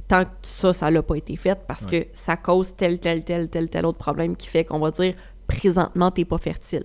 [0.09, 3.49] tant que ça, ça l'a pas été fait parce que ça cause tel, tel, tel,
[3.49, 5.14] tel, tel autre problème qui fait qu'on va dire
[5.47, 6.85] présentement, t'es pas fertile.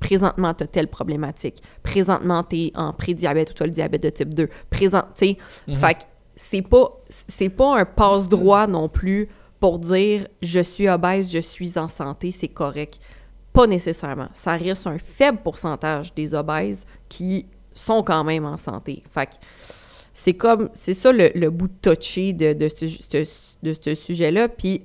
[0.00, 1.62] Présentement, t'as telle problématique.
[1.82, 4.48] Présentement, t'es en prédiabète ou t'as le diabète de type 2.
[4.70, 5.38] Présent, tu sais.
[5.74, 6.00] Fait que
[6.36, 9.28] c'est pas, c'est pas un passe-droit non plus
[9.60, 12.98] pour dire je suis obèse, je suis en santé, c'est correct.
[13.52, 14.28] Pas nécessairement.
[14.32, 19.02] Ça reste un faible pourcentage des obèses qui sont quand même en santé.
[19.12, 19.32] Fait que
[20.14, 22.86] c'est comme, c'est ça le, le bout touché de, de ce,
[23.62, 24.48] de ce sujet-là.
[24.48, 24.82] Puis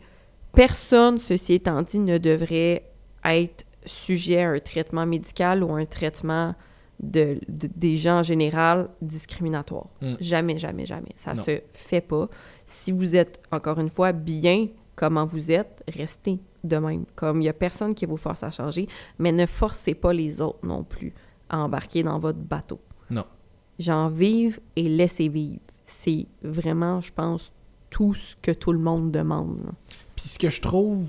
[0.52, 2.84] personne, ceci étant dit, ne devrait
[3.24, 6.56] être sujet à un traitement médical ou un traitement
[7.00, 9.88] de, de- des gens en général discriminatoire.
[10.02, 10.14] Mm.
[10.22, 11.10] Jamais, jamais, jamais.
[11.16, 11.44] Ça Non.
[11.44, 12.30] se fait pas.
[12.66, 17.06] Si vous êtes, encore une fois, bien comment vous êtes, restez de même.
[17.16, 18.88] Comme il n'y a personne qui vous force à changer,
[19.20, 21.14] mais ne forcez pas les autres non plus
[21.50, 22.80] à embarquer dans votre bateau.
[23.10, 23.26] Non.
[23.78, 25.60] J'en vive et laissez vivre.
[25.86, 27.52] C'est vraiment, je pense,
[27.90, 29.72] tout ce que tout le monde demande.
[30.16, 31.08] Puis ce que je trouve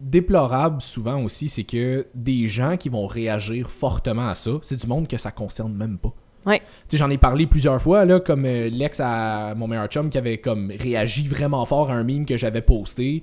[0.00, 4.86] déplorable souvent aussi, c'est que des gens qui vont réagir fortement à ça, c'est du
[4.86, 6.14] monde que ça concerne même pas.
[6.46, 6.62] Ouais.
[6.92, 10.38] J'en ai parlé plusieurs fois, là, comme euh, l'ex à mon meilleur chum qui avait
[10.38, 13.22] comme réagi vraiment fort à un meme que j'avais posté,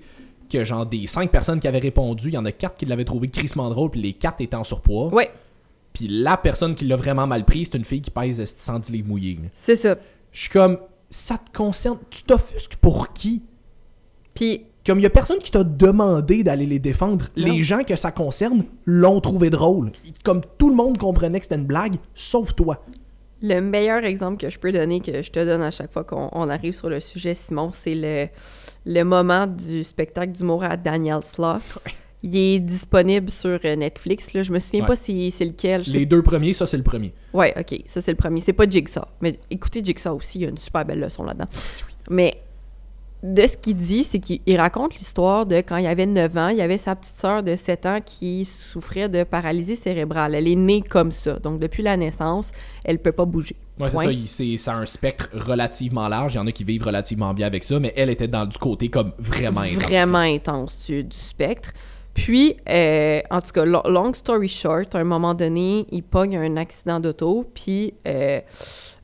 [0.50, 3.06] que genre des cinq personnes qui avaient répondu, il y en a quatre qui l'avaient
[3.06, 5.14] trouvé crissement drôle, puis les quatre étaient en surpoids.
[5.14, 5.32] Ouais,
[5.94, 8.92] Puis la personne qui l'a vraiment mal pris, c'est une fille qui pèse euh, 110
[8.92, 9.40] livres mouillés.
[9.56, 9.96] c'est ça.
[10.32, 10.78] Je suis comme,
[11.10, 13.42] ça te concerne, tu t'offusques pour qui?
[14.34, 17.46] Puis, Comme il y a personne qui t'a demandé d'aller les défendre, Non.
[17.48, 19.94] les gens que ça concerne l'ont trouvé drôle.
[20.24, 22.84] Comme tout le monde comprenait que c'était une blague, sauf toi.
[23.42, 26.30] Le meilleur exemple que je peux donner, que je te donne à chaque fois qu'on
[26.32, 28.28] on arrive sur le sujet, Simon, c'est le,
[28.86, 31.80] le moment du spectacle d'humour à Daniel Sloss.
[32.24, 34.34] Il est disponible sur euh, Netflix.
[34.34, 34.42] Là.
[34.42, 34.88] Je me souviens Ouais.
[34.88, 35.84] pas si c'est lequel.
[35.84, 37.14] Je Les deux premiers, ça c'est le premier.
[37.34, 38.42] Ouais, ok, ça c'est le premier.
[38.42, 39.04] C'est pas Jigsaw.
[39.22, 41.46] Mais écoutez Jigsaw aussi, il y a une super belle leçon là-dedans.
[42.10, 42.42] Mais
[43.34, 46.48] de ce qu'il dit, c'est qu'il il raconte l'histoire de quand il avait 9 ans,
[46.50, 50.36] il y avait sa petite sœur de 7 ans qui souffrait de paralysie cérébrale.
[50.36, 51.40] Elle est née comme ça.
[51.40, 52.52] Donc depuis la naissance,
[52.84, 53.56] elle peut pas bouger.
[53.80, 53.90] Ouais,
[54.28, 56.36] c'est ça, ça a un spectre relativement large.
[56.36, 58.58] Il y en a qui vivent relativement bien avec ça, mais elle était dans du
[58.58, 59.84] côté comme vraiment intense.
[59.84, 61.72] Vraiment intense du, du spectre.
[62.14, 66.38] Puis, euh, en tout cas, lo- long story short, à un moment donné, il pogne
[66.38, 68.40] un accident d'auto, puis euh,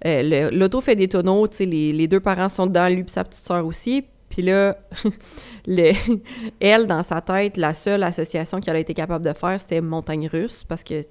[0.05, 3.45] euh, l'auto fait des tonneaux, les, les deux parents sont dedans, lui et sa petite
[3.45, 4.05] sœur aussi.
[4.31, 4.77] Puis là,
[5.67, 5.91] le-
[6.59, 10.27] elle, dans sa tête, la seule association qu'elle a été capable de faire, c'était montagne
[10.31, 11.01] russe, parce que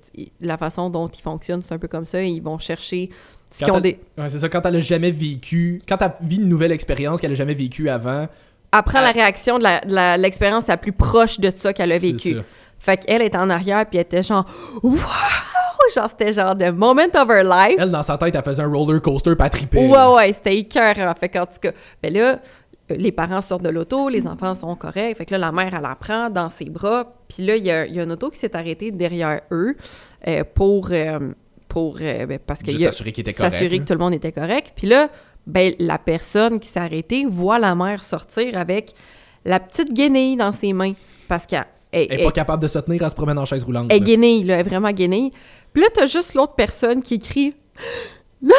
[0.40, 2.20] la façon dont ils fonctionnent, c'est un peu comme ça.
[2.22, 3.10] Ils vont chercher
[3.50, 3.98] ce qu'ils ont des...
[4.18, 7.32] Ouais, c'est ça, quand elle a jamais vécu, quand elle vit une nouvelle expérience qu'elle
[7.32, 8.26] a jamais vécue avant,
[8.72, 8.84] Ah.
[8.94, 12.34] la réaction de la- de la- l'expérience la, plus proche de ça qu'elle a vécu.
[12.36, 12.40] ça.
[12.78, 14.46] Fait qu'elle est en arrière, puis elle était genre
[14.82, 14.96] «Wow!»
[15.94, 18.68] Genre, c'était genre «the moment of her life Elle, dans sa tête, elle faisait un
[18.72, 19.78] roller coaster pas triper.
[19.88, 21.12] Ouais, ouais, c'était écœurant.
[21.18, 22.38] Fait qu'en tout cas, ben là,
[22.94, 25.16] les parents sortent de l'auto, les enfants sont corrects.
[25.16, 27.04] Fait que là, la mère, elle la prend dans ses bras.
[27.28, 29.76] Puis là, il y a, il y a une auto qui s'est arrêtée derrière eux
[30.28, 30.88] euh, pour...
[30.92, 31.18] euh,
[31.68, 33.52] pour euh, ben, parce que s'assurer qu'il était correct.
[33.52, 33.78] s'assurer là.
[33.78, 34.72] que tout le monde était correct.
[34.74, 35.08] Puis là,
[35.46, 38.92] ben, la personne qui s'est arrêtée voit la mère sortir avec
[39.44, 40.94] la petite guenille dans ses mains.
[41.28, 43.62] Parce qu'elle elle- Elle est pas capable de se tenir, elle se promène en chaise
[43.62, 43.86] roulante.
[43.88, 45.30] elle est guenille, là, elle est vraiment guenille.
[45.72, 47.54] Puis là, t'as juste l'autre personne qui crie
[48.42, 48.50] «Non!»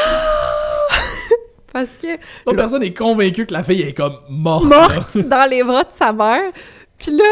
[1.73, 2.07] Parce que
[2.45, 4.65] L'autre personne est convaincue que la fille est comme morte.
[4.65, 6.51] morte dans les bras de sa mère.
[6.97, 7.23] Puis là,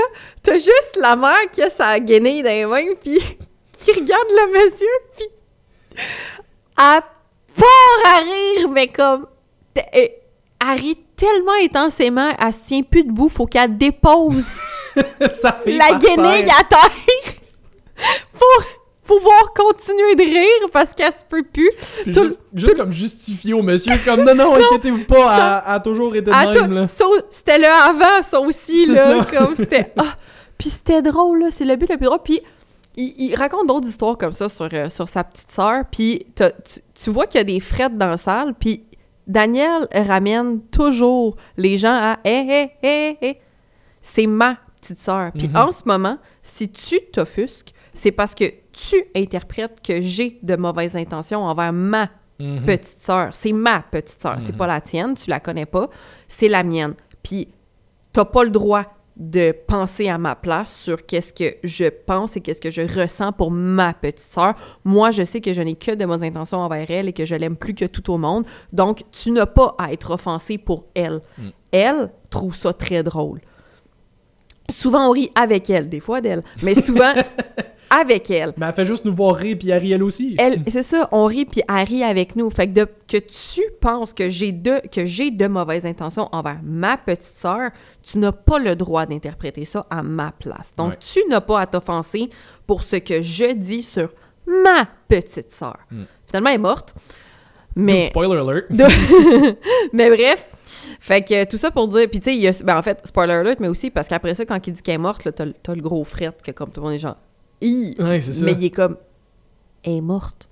[0.42, 3.20] t'as juste la mère qui a sa guenille dans les mains, puis
[3.80, 5.28] qui regarde le monsieur, puis
[6.78, 7.02] elle
[7.56, 9.28] part à rire, mais comme...
[9.74, 14.46] t- Elle rit tellement intensément, elle se tient plus debout, faut qu'elle dépose
[15.32, 16.56] Sa fille la guenille terre.
[16.60, 17.34] à terre
[18.34, 18.59] pour
[19.56, 21.70] continuer de rire parce qu'elle se peut plus.
[22.04, 25.76] Puis tout le- juste, comme justifier au monsieur, comme non, non, inquiétez-vous pas, elle, elle
[25.76, 26.74] a toujours été de même.
[26.74, 26.86] Là.
[27.30, 29.38] c'était là avant, ça aussi, là, ça.
[29.38, 29.92] comme c'était...
[29.98, 30.16] Ah!
[30.58, 32.20] Puis c'était drôle, là, c'est le but le plus drôle.
[32.24, 32.42] Puis
[32.98, 36.44] il, il raconte d'autres histoires comme ça sur, euh, sur sa petite sœur, puis tu,
[37.02, 38.84] tu vois qu'il y a des frettes dans la salle, puis
[39.26, 43.40] Daniel ramène toujours les gens à «Hé, hé, hé, hé!»
[44.02, 45.32] C'est ma petite sœur.
[45.38, 45.56] Puis Mhm.
[45.56, 48.46] en ce moment, si tu t'offusques, c'est parce que
[48.88, 52.64] tu interprètes que j'ai de mauvaises intentions envers ma Mhm.
[52.66, 53.30] petite sœur.
[53.34, 54.38] C'est ma petite sœur.
[54.40, 55.90] C'est pas la tienne, tu la connais pas,
[56.30, 56.94] c'est la mienne.
[57.22, 57.50] Puis
[58.14, 58.86] t'as pas le droit
[59.18, 63.34] de penser à ma place sur qu'est-ce que je pense et qu'est-ce que je ressens
[63.34, 64.54] pour ma petite sœur.
[64.86, 67.36] Moi, je sais que je n'ai que de bonnes intentions envers elle et que je
[67.36, 68.46] l'aime plus que tout au monde.
[68.72, 71.20] Donc, tu n'as pas à être offensé pour elle.
[71.38, 71.50] Mm.
[71.74, 73.42] Elle trouve ça très drôle.
[74.70, 77.12] Souvent, on rit avec elle, des fois d'elle, mais souvent
[77.90, 78.54] avec elle.
[78.58, 80.36] Mais elle fait juste nous voir rire, puis elle rit elle aussi.
[80.38, 82.50] Elle, c'est ça, on rit puis elle rit avec nous.
[82.50, 86.60] Fait que, de- que tu penses que j'ai de que j'ai de mauvaises intentions envers
[86.64, 87.70] ma petite sœur,
[88.04, 90.72] tu n'as pas le droit d'interpréter ça à ma place.
[90.78, 90.98] Donc Ouais.
[91.00, 92.30] tu n'as pas à t'offenser
[92.68, 94.12] pour ce que je dis sur
[94.48, 95.78] ma petite sœur.
[95.92, 96.04] Mm.
[96.28, 96.96] Finalement, elle est morte.
[97.76, 98.66] Mais Spoiler alert.
[99.94, 100.48] mais bref,
[101.00, 103.68] fait que tout ça pour dire, puis tu sais, ben en fait, spoiler alert, mais
[103.68, 105.82] aussi parce qu'après ça, quand il dit qu'elle est morte, là, t'as, le- t'as le
[105.82, 107.16] gros fret, que comme tout le monde est genre,
[107.62, 107.96] Hi!
[108.00, 108.46] Ouais, c'est ça.
[108.46, 108.98] mais il est comme,
[109.84, 110.48] elle est morte.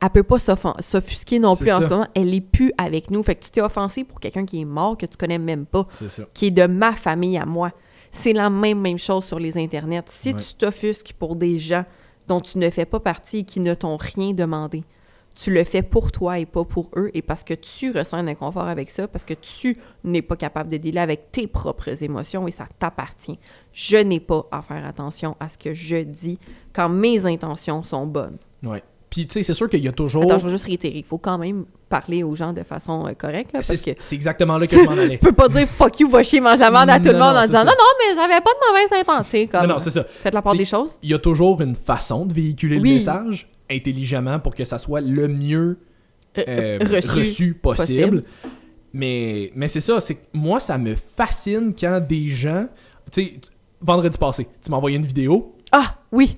[0.00, 3.22] Elle peut pas s'offusquer non plus en ce moment, elle est plus avec nous.
[3.22, 5.86] Fait que tu t'es offensé pour quelqu'un qui est mort, que tu connais même pas,
[5.90, 6.24] C'est ça.
[6.34, 7.70] qui est de ma famille à moi.
[8.12, 10.04] C'est la même, même chose sur les internets.
[10.08, 10.40] Si Ouais.
[10.40, 11.84] tu t'offusques pour des gens
[12.28, 14.84] dont tu ne fais pas partie et qui ne t'ont rien demandé,
[15.38, 18.26] tu le fais pour toi et pas pour eux, et parce que tu ressens un
[18.26, 22.48] inconfort avec ça, parce que tu n'es pas capable de dealer avec tes propres émotions
[22.48, 23.38] et ça t'appartient.
[23.72, 26.38] Je n'ai pas à faire attention à ce que je dis
[26.72, 28.38] quand mes intentions sont bonnes.
[28.62, 28.82] Ouais.
[29.10, 30.24] Puis, tu sais, c'est sûr qu'il y a toujours.
[30.24, 33.12] Attends, je veux juste réitérer, il faut quand même parler aux gens de façon euh,
[33.12, 35.10] correcte, là, parce C'est que c'est exactement là que je m'en allais.
[35.16, 37.34] tu peux pas dire «fuck you, va chier, mange la merde» à tout le monde
[37.34, 37.64] non, en disant «ça.
[37.64, 39.60] non, non, mais j'avais pas de mauvaise intention», comme...
[39.62, 40.02] Non, non, c'est ça.
[40.04, 40.98] Faites la part des choses.
[41.02, 42.88] Il y a toujours une façon de véhiculer Oui.
[42.88, 45.78] le message intelligemment pour que ça soit le mieux
[46.38, 48.22] euh, reçu reçu, possible.
[48.22, 48.24] possible.
[48.92, 52.66] Mais, mais c'est ça, c'est moi, ça me fascine quand des gens.
[53.12, 53.40] Tu sais,
[53.80, 56.36] vendredi passé, tu m'as envoyé une vidéo, Ah, oui,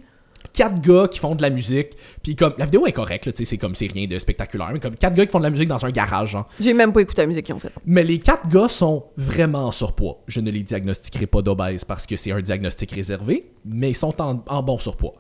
[0.53, 2.55] quatre gars qui font de la musique, puis comme.
[2.59, 5.15] La vidéo est correcte, tu sais, c'est comme c'est rien de spectaculaire, mais comme quatre
[5.15, 6.49] gars qui font de la musique dans un garage, genre.
[6.59, 7.75] j'ai même pas écouté la musique qu'ils ont faite.
[7.87, 10.23] Mais les quatre gars sont vraiment en surpoids.
[10.27, 14.21] Je ne les diagnostiquerai pas d'obèse parce que c'est un diagnostic réservé, mais ils sont
[14.21, 15.15] en, en bon surpoids.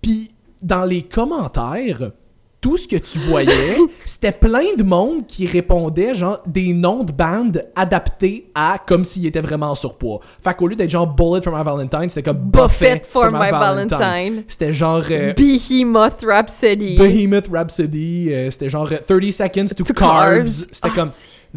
[0.00, 0.30] Puis,
[0.62, 2.12] dans les commentaires,
[2.60, 7.10] tout ce que tu voyais, c'était plein de monde qui répondait, genre, des noms de
[7.12, 10.20] bandes adaptés à comme s'ils étaient vraiment en surpoids.
[10.42, 14.44] Fait qu'au lieu d'être genre Bullet for my Valentine, c'était comme Buffet, for my Valentine.
[14.46, 16.96] C'était genre euh, Behemoth Rhapsody.
[16.96, 20.68] Behemoth Rhapsody, euh, c'était genre euh, 30 Seconds to, To Carbs.
[20.70, 21.10] C'était Ah, comme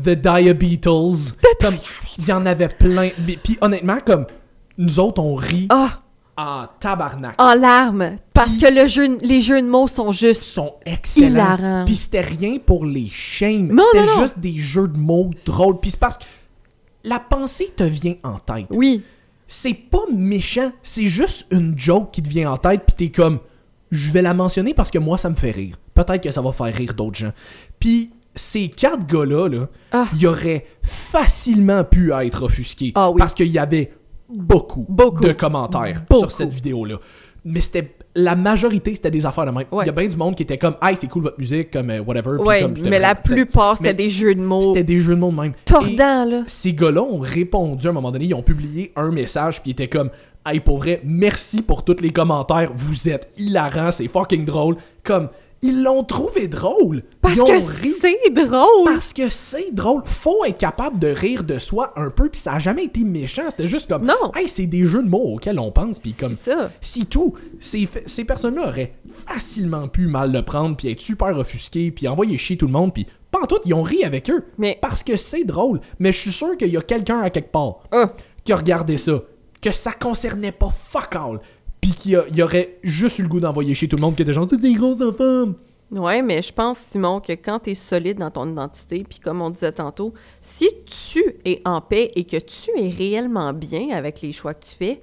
[0.04, 1.36] The Diabeatles.
[1.62, 1.76] Comme,
[2.18, 3.10] il y en avait plein.
[3.26, 4.26] Puis, puis honnêtement, comme,
[4.78, 6.00] nous autres, on rit Ah,
[6.38, 7.36] en tabarnak.
[7.42, 8.18] en larmes.
[8.34, 10.44] Parce que le jeu, les jeux de mots sont Ils juste...
[10.44, 11.84] sont excellents.
[11.86, 13.68] Puis c'était rien pour les shame.
[13.72, 15.80] Non, C'était juste des jeux de mots drôles.
[15.80, 16.24] Puis c'est parce que
[17.04, 18.68] la pensée te vient en tête.
[18.72, 19.04] Oui.
[19.48, 20.72] C'est pas méchant.
[20.84, 22.82] C'est juste une joke qui te vient en tête.
[22.86, 23.40] Puis t'es comme,
[23.92, 25.78] je vais la mentionner parce que moi, ça me fait rire.
[25.94, 27.32] Peut-être que ça va faire rire d'autres gens.
[27.80, 30.06] Puis ces quatre gars-là, là, Ah.
[30.18, 32.92] ils auraient facilement pu être offusqués.
[32.96, 33.20] Ah oui.
[33.20, 33.94] Parce qu'il y avait
[34.30, 35.24] beaucoup, Beaucoup.
[35.24, 36.22] de commentaires Beaucoup.
[36.22, 36.98] sur cette vidéo-là.
[37.48, 39.66] Mais c'était la majorité, c'était des affaires de même.
[39.72, 41.92] Il y a bien du monde qui était comme, hey, c'est cool votre musique, comme
[41.92, 42.38] euh, whatever.
[42.42, 45.32] Ouais, comme, mais la plupart, c'était des jeux de mots C'était des jeux de mots
[45.32, 45.52] de même.
[45.52, 46.44] Et tordants, là.
[46.48, 49.74] ces gars-là ont répondu à un moment donné, ils ont publié un message, puis ils
[49.74, 50.10] étaient comme,
[50.46, 54.78] hey, pour vrai, merci pour tous les commentaires, vous êtes hilarants, c'est fucking drôle.
[55.04, 55.30] Comme,
[55.68, 57.04] ils l'ont trouvé drôle.
[57.22, 58.86] Parce que c'est drôle.
[58.86, 60.02] parce que c'est drôle.
[60.06, 63.44] Faut être capable de rire de soi un peu, puis ça a jamais été méchant.
[63.50, 64.32] C'était juste comme, Non.
[64.36, 66.72] hey, c'est des jeux de mots auxquels on pense, puis comme, ça.
[66.82, 67.34] c'est tout.
[67.60, 68.94] Ces, ces personnes-là auraient
[69.28, 72.94] facilement pu mal le prendre, puis être super offusqués, puis envoyer chier tout le monde,
[72.94, 74.46] puis pas en tout, ils ont ri avec eux.
[74.58, 75.82] Mais- Parce que c'est drôle.
[76.00, 78.12] Mais je suis sûr qu'il y a quelqu'un à quelque part Ah.
[78.44, 79.22] qui a regardé ça,
[79.62, 81.40] que ça concernait pas fuck all,
[81.96, 84.22] puis qui a- il aurait juste eu le goût d'envoyer chier tout le monde, qui
[84.24, 85.54] était genre, des gros enfants.
[85.92, 89.42] Ouais, mais je pense, Simon, que quand tu es solide dans ton identité, puis comme
[89.42, 94.22] on disait tantôt, si tu es en paix et que tu es réellement bien avec
[94.22, 95.02] les choix que tu fais,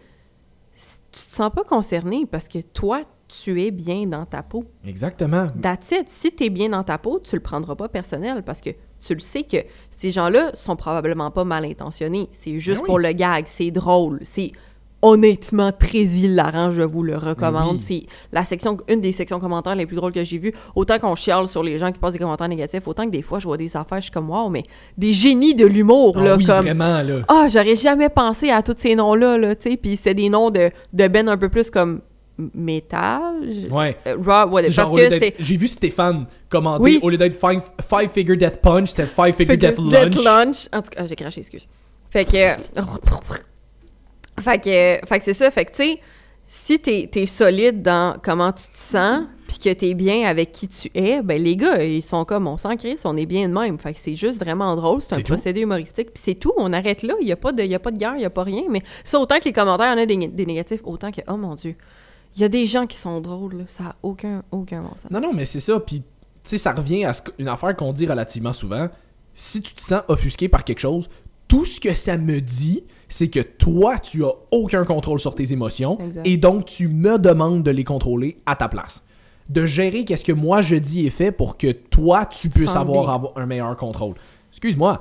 [0.74, 4.64] tu te sens pas concerné parce que toi, tu es bien dans ta peau.
[4.85, 5.46] Exactement.
[5.62, 6.09] That's it.
[6.09, 9.14] Si tu es bien dans ta peau, tu le prendras pas personnel parce que tu
[9.14, 9.59] le sais que
[9.96, 12.28] ces gens-là sont probablement pas mal intentionnés.
[12.33, 12.87] C'est juste Ben oui.
[12.88, 14.52] pour le gag, c'est drôle, c'est
[15.03, 17.77] honnêtement très hilarant, je vous le recommande.
[17.79, 18.07] Ben oui.
[18.07, 20.53] C'est la section, une des sections commentaires les plus drôles que j'ai vues.
[20.77, 23.38] Autant qu'on chiale sur les gens qui passent des commentaires négatifs, autant que des fois
[23.41, 24.62] je vois des affaires, je suis comme wow, mais
[24.97, 27.21] des génies de l'humour Ah là, oui, comme vraiment, là.
[27.29, 29.77] ah, j'aurais jamais pensé à tous ces noms-là, là, tu sais.
[29.77, 32.01] Puis c'était des noms de, de Ben un peu plus comme
[32.55, 33.21] métal.
[33.71, 33.97] Ouais.
[34.07, 34.59] euh, Raw.
[34.65, 35.27] C'est genre, Parce que.
[35.38, 37.01] J'ai vu Stéphane commenter, Oui.
[37.03, 40.25] au lieu d'être five, five Figure Death Punch, c'était Five Figure Death Lunch.
[40.25, 40.69] lunch.
[40.73, 41.67] En tout cas, ah, j'ai craché, excuse.
[42.11, 42.38] Fait que.
[44.40, 45.51] fait que, fait que c'est ça.
[45.51, 46.01] Fait que, tu sais,
[46.47, 50.68] si t'es es solide dans comment tu te sens, puis que t'es bien avec qui
[50.68, 53.55] tu es, ben les gars, ils sont comme, on s'en crisse, on est bien de
[53.55, 53.79] même.
[53.79, 55.35] Fait que c'est juste vraiment drôle, c'est un tout.
[55.35, 57.14] procédé humoristique, puis c'est tout, on arrête là.
[57.21, 58.64] Il n'y a, pas de- y a pas de guerre, il n'y a pas rien.
[58.71, 61.21] Mais ça, autant que les commentaires, il y en a des, des négatifs, autant que,
[61.29, 61.75] oh mon Dieu,
[62.35, 63.64] il y a des gens qui sont drôles, là.
[63.66, 65.11] ça n'a aucun, aucun bon sens.
[65.11, 65.79] Non, non, mais c'est ça.
[65.81, 66.05] Puis, tu
[66.45, 68.88] sais, ça revient à ce une affaire qu'on dit relativement souvent.
[69.35, 71.09] Si tu te sens offusqué par quelque chose,
[71.47, 75.53] tout ce que ça me dit, c'est que toi, tu as aucun contrôle sur tes
[75.53, 75.98] émotions.
[76.01, 76.27] Exact.
[76.27, 79.03] Et donc, tu me demandes de les contrôler à ta place.
[79.51, 83.37] De gérer qu'est-ce que moi je dis et fais pour que toi, tu puisses avoir,
[83.37, 84.14] un meilleur contrôle.
[84.51, 84.98] Excuse-moi.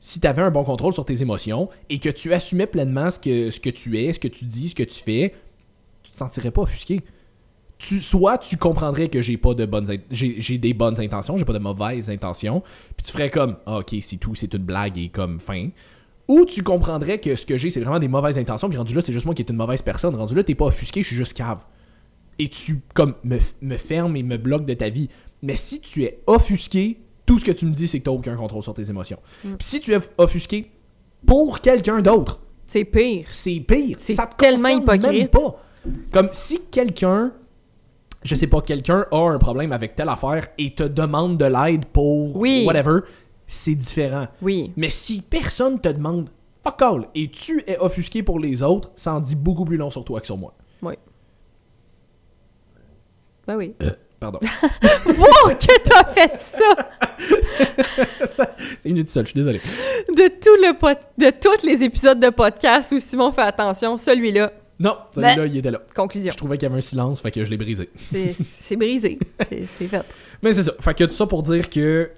[0.00, 3.20] Si tu avais un bon contrôle sur tes émotions et que tu assumais pleinement ce
[3.20, 5.32] que, ce que tu es, ce que tu dis, ce que tu fais,
[6.02, 7.04] tu te sentirais pas offusqué
[7.78, 11.52] tu, soit tu comprendrais que j'ai pas de bonnes j'ai des bonnes intentions, j'ai pas
[11.52, 12.62] de mauvaises intentions,
[12.96, 15.68] puis tu ferais comme Ah, OK, c'est tout, c'est une blague et comme fin.
[16.28, 19.00] Ou tu comprendrais que ce que j'ai c'est vraiment des mauvaises intentions, puis rendu là
[19.00, 21.16] c'est juste moi qui est une mauvaise personne, rendu là t'es pas offusqué, je suis
[21.16, 21.60] juste cave.
[22.38, 25.08] Et tu comme me, me fermes et me bloques de ta vie.
[25.42, 28.36] Mais si tu es offusqué, tout ce que tu me dis c'est que t'as aucun
[28.36, 29.18] contrôle sur tes émotions.
[29.42, 30.70] Puis si tu es offusqué
[31.24, 33.26] pour quelqu'un d'autre, C'est pire.
[33.30, 33.96] c'est pire.
[33.98, 35.30] C'est Ça te tellement concerne même hypocrite.
[35.30, 35.62] pas.
[36.12, 37.32] Comme si quelqu'un,
[38.22, 41.86] je sais pas, quelqu'un a un problème avec telle affaire et te demande de l'aide
[41.86, 42.64] pour Oui.
[42.66, 43.00] whatever,
[43.46, 44.28] c'est différent.
[44.42, 44.72] Oui.
[44.76, 46.28] Mais si personne te demande
[46.64, 49.90] fuck all et tu es offusqué pour les autres, ça en dit beaucoup plus long
[49.90, 50.54] sur toi que sur moi.
[50.82, 50.94] Oui.
[53.46, 53.74] Ben oui.
[54.18, 54.40] Pardon.
[55.06, 58.26] wow, que t'as fait ça!
[58.26, 59.58] Ça- c'est une seule, je suis désolé.
[60.08, 60.72] De, tout le
[61.24, 65.70] de tous les épisodes de podcast où Simon fait attention, celui-là, Non, celui-là, il était
[65.70, 65.80] là.
[65.94, 66.30] conclusion.
[66.32, 67.90] Je trouvais qu'il y avait un silence, fait que je l'ai brisé.
[68.58, 69.18] C'est brisé.
[69.50, 70.04] C'est fait.
[70.42, 70.72] Mais c'est ça.
[70.80, 72.08] Fait que tout ça pour dire que,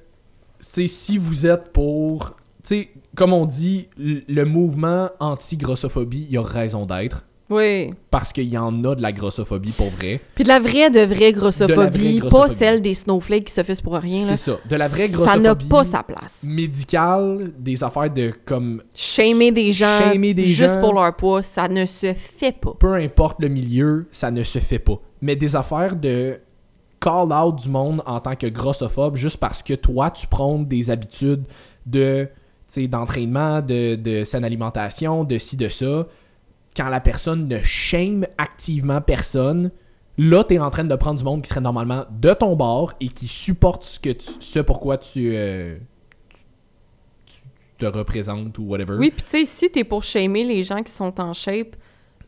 [0.61, 6.87] si vous êtes pour, tu sais, comme on dit, le mouvement anti-grossophobie, il a raison
[6.87, 7.25] d'être.
[7.51, 7.95] Oui.
[8.11, 10.21] Parce qu'il y en a de la grossophobie pour vrai.
[10.35, 13.53] Puis de la vraie, de vraie De la vraie grossophobie, pas celle des snowflakes qui
[13.55, 14.27] se fait pour rien.
[14.27, 14.59] C'est ça.
[14.69, 15.43] De la vraie Ça grossophobie.
[15.43, 16.35] n'a pas sa place.
[16.43, 18.83] Médicale, des affaires de comme.
[18.95, 20.81] Shamer des gens Shamer des juste gens.
[20.81, 22.75] pour leur poids, ça ne se fait pas.
[22.79, 25.01] Peu importe le milieu, ça ne se fait pas.
[25.23, 26.39] Mais des affaires de
[27.01, 30.91] call out du monde en tant que grossophobe juste parce que toi, tu prônes des
[30.91, 31.45] habitudes
[31.87, 32.29] de
[32.73, 36.07] tu d'entraînement, de, de saine alimentation, de ci, de ça,
[36.77, 39.71] quand la personne ne shame activement personne,
[40.19, 42.93] là, tu es en train de prendre du monde qui serait normalement de ton bord
[43.01, 45.79] et qui supporte ce, que tu, pourquoi tu, euh,
[46.29, 46.37] tu,
[47.27, 48.97] tu- tu te représentes ou whatever.
[48.99, 51.75] Oui, puis tu sais, si t'es pour shamer les gens qui sont en shape,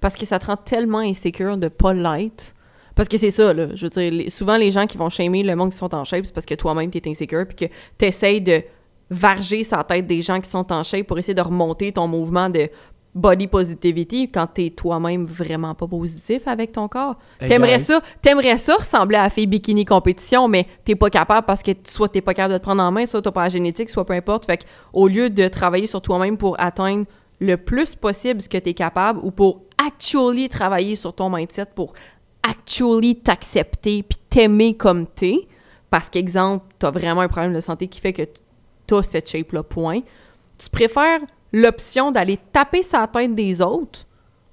[0.00, 2.54] parce que ça te rend tellement insécure de pas l'être.
[3.00, 3.68] Parce que c'est ça, là.
[3.74, 6.04] Je veux dire, les- souvent, les gens qui vont shamer le monde qui sont en
[6.04, 8.60] shape, c'est parce que toi-même, t'es insécure, puis que t'essayes de
[9.08, 12.50] varger sa tête des gens qui sont en shape pour essayer de remonter ton mouvement
[12.50, 12.68] de
[13.14, 17.16] body positivity quand t'es toi-même vraiment pas positif avec ton corps.
[17.40, 21.46] Hey, T'aimerais ça, t'aimerais ça ressembler à la fille bikini compétition, mais t'es pas capable
[21.46, 23.48] parce que soit t'es pas capable de te prendre en main, soit t'as pas la
[23.48, 24.44] génétique, soit peu importe.
[24.44, 27.06] Fait que, au lieu de travailler sur toi-même pour atteindre
[27.40, 31.94] le plus possible ce que t'es capable ou pour actually travailler sur ton mindset pour
[32.42, 35.46] actually t'accepter puis t'aimer comme t'es,
[35.90, 38.22] parce qu'exemple, t'as vraiment un problème de santé qui fait que
[38.86, 40.00] t'as cette shape-là, point.
[40.58, 41.20] Tu préfères
[41.52, 44.06] l'option d'aller taper sa tête des autres.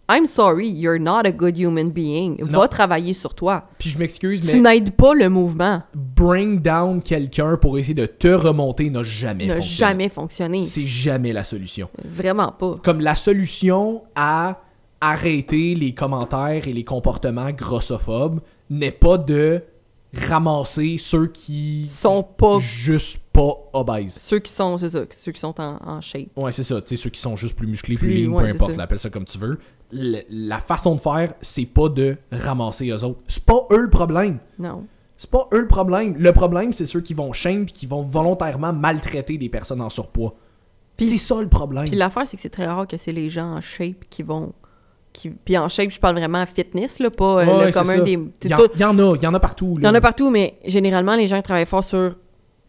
[0.09, 2.37] I'm sorry, you're not a good human being.
[2.39, 2.61] Non.
[2.61, 3.67] Va travailler sur toi.
[3.77, 5.83] Puis je m'excuse, Tu mais n'aides pas le mouvement.
[5.93, 10.63] bring down quelqu'un pour essayer de te remonter n'a jamais n'a jamais fonctionné.
[10.63, 11.89] C'est jamais la solution.
[12.05, 12.77] Vraiment pas.
[12.83, 14.61] Comme la solution à
[15.01, 19.61] arrêter les commentaires et les comportements grossophobes n'est pas de
[20.13, 24.15] ramasser ceux qui Sont pas juste pas obèses.
[24.17, 26.27] ceux qui sont, c'est ça, ceux qui sont en, en shape.
[26.35, 26.81] Ouais, c'est ça.
[26.81, 28.77] Tu sais, ceux qui sont juste plus musclés, plus, Plus, lignes, ouais, peu importe, ça.
[28.77, 29.59] l'appelle ça comme tu veux.
[29.91, 33.19] Le- la façon de faire, c'est pas de ramasser eux autres.
[33.27, 34.39] C'est pas eux le problème.
[34.57, 34.85] Non.
[35.17, 36.15] C'est pas eux le problème.
[36.17, 39.89] Le problème, c'est ceux qui vont shame puis qui vont volontairement maltraiter des personnes en
[39.89, 40.35] surpoids.
[40.99, 41.85] C'est ça le problème.
[41.85, 44.53] Puis l'affaire, c'est que c'est très rare que c'est les gens en shape qui vont.
[45.19, 45.29] Qui...
[45.31, 48.19] Puis en shape, je parle vraiment fitness, là, pas euh, Ouais, le commun des.
[48.43, 49.73] Il y, en- tout- il y en a, il y en a partout.
[49.79, 52.15] Il y en a partout, mais généralement, les gens qui travaillent fort sur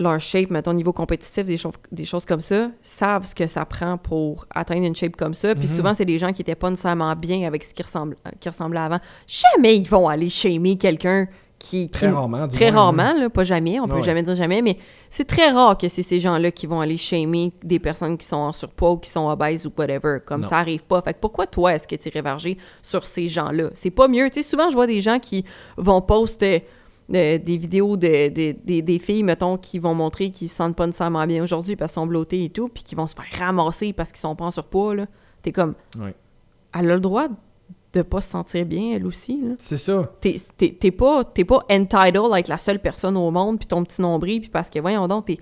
[0.00, 3.46] leur shape, mettons, au niveau compétitif, des, choses des choses comme ça, savent ce que
[3.48, 5.54] ça prend pour atteindre une shape comme ça.
[5.54, 5.74] Puis Mhm.
[5.76, 8.78] souvent, c'est des gens qui étaient pas nécessairement bien avec ce qui, ressemble, qui ressemblait
[8.80, 9.00] avant.
[9.26, 11.26] Jamais ils vont aller shamer quelqu'un
[11.58, 11.88] qui...
[11.90, 12.46] Très qui- rarement.
[12.46, 14.02] du Très moins, rarement, là, pas jamais, on peut Ouais.
[14.02, 14.78] jamais dire jamais, mais
[15.10, 18.36] c'est très rare que c'est ces gens-là qui vont aller shamer des personnes qui sont
[18.36, 20.18] en surpoids ou qui sont obèses ou whatever.
[20.24, 20.48] Comme Non.
[20.48, 21.02] ça arrive pas.
[21.02, 23.70] Fait que pourquoi toi, est-ce que tu irais varger sur ces gens-là?
[23.74, 24.30] C'est pas mieux.
[24.30, 25.44] Tu sais, souvent, je vois des gens qui
[25.76, 26.64] vont poster
[27.14, 30.76] euh, des vidéos de, de- des- des filles, mettons, qui vont montrer qu'ils se sentent
[30.76, 33.46] pas nécessairement bien aujourd'hui parce qu'ils sont blottées et tout, puis qui vont se faire
[33.46, 35.06] ramasser parce qu'ils sont pas en surpoids, là.
[35.42, 36.14] T'es comme, Ouais.
[36.78, 37.28] elle a le droit
[37.92, 39.42] de pas se sentir bien, elle aussi.
[39.58, 40.12] C'est ça.
[40.20, 44.02] T'es pas, t'es pas entitled à être la seule personne au monde, puis ton petit
[44.02, 45.38] nombril, puis parce que, voyons donc, t'es...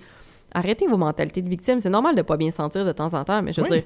[0.53, 1.81] Arrêtez vos mentalités de victime.
[1.81, 3.73] C'est normal de pas bien se sentir de temps en temps, mais je veux Oui.
[3.81, 3.83] dire,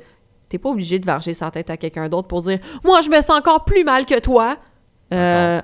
[0.47, 3.15] t'es pas obligé de varger sa tête à quelqu'un d'autre pour dire «Moi, je me
[3.15, 4.57] sens encore plus mal que toi!
[5.13, 5.59] Euh,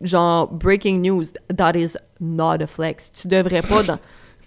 [0.00, 1.24] Genre, breaking news,
[1.54, 3.10] that is not a flex.
[3.12, 3.98] Tu devrais pas dans...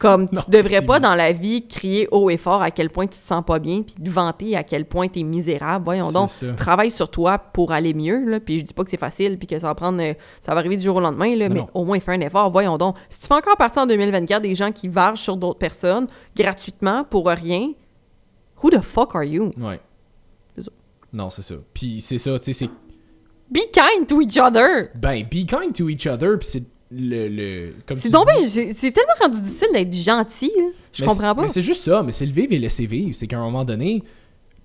[0.01, 3.05] Comme, tu Non, devrais pas dans la vie crier haut et fort à quel point
[3.05, 5.85] tu te sens pas bien, puis te vanter à quel point t'es misérable.
[5.85, 6.53] Voyons donc, ça.
[6.53, 8.39] travaille sur toi pour aller mieux, là.
[8.39, 10.01] Puis je dis pas que c'est facile, puis que ça va prendre...
[10.01, 11.69] euh, ça va arriver du jour au lendemain, là, Non, mais non.
[11.75, 12.49] au moins fais un effort.
[12.49, 12.95] Voyons donc.
[13.09, 17.03] Si tu fais encore partie en 2024 des gens qui vargent sur d'autres personnes gratuitement
[17.03, 17.71] pour rien,
[18.63, 19.51] who the fuck are you?
[19.59, 19.79] Ouais.
[20.55, 20.71] C'est ça.
[21.13, 21.55] Non, c'est ça.
[21.75, 22.69] Puis c'est ça, tu sais, c'est
[23.51, 24.89] Be kind to each other!
[24.95, 27.73] Ben, be kind to each other, puis c'est le, le.
[27.85, 30.63] Comme C'est dis- tellement rendu difficile d'être gentil, là.
[30.93, 31.41] Je Mais comprends pas.
[31.43, 33.13] Mais c'est juste ça, mais c'est le vivre et laisser vivre.
[33.15, 34.07] C'est qu'à un moment donné, tu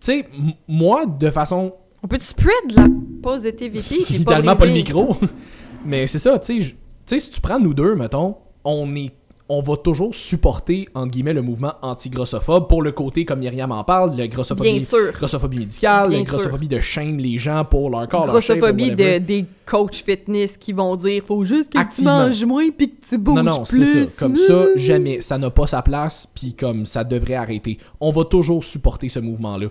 [0.01, 0.27] sais,
[0.69, 1.73] moi, de façon.
[2.03, 2.87] On peut spread la
[3.23, 4.75] positivity puis pas Idéalement pas le briser.
[4.85, 5.17] micro.
[5.85, 8.95] mais c'est ça, tu sais, je- tu sais, si tu prends nous deux, mettons, on
[8.97, 9.13] est.
[9.49, 13.85] On va toujours supporter, entre guillemets, le mouvement anti-grossophobe pour le côté, comme Myriam en
[13.85, 16.25] parle, le grossophobie, médicale, la sûr.
[16.25, 20.57] grossophobie de shame les gens pour leur corps, leur shape, Grossophobie de, des coachs fitness
[20.57, 22.23] qui vont dire faut juste que Activement.
[22.23, 24.07] tu manges moins puis que tu bouges Non, non, c'est plus.
[24.09, 24.19] ça.
[24.19, 25.21] Comme ça, jamais.
[25.21, 27.79] Ça n'a pas sa place, puis comme ça devrait arrêter.
[28.01, 29.69] On va toujours supporter ce mouvement-là.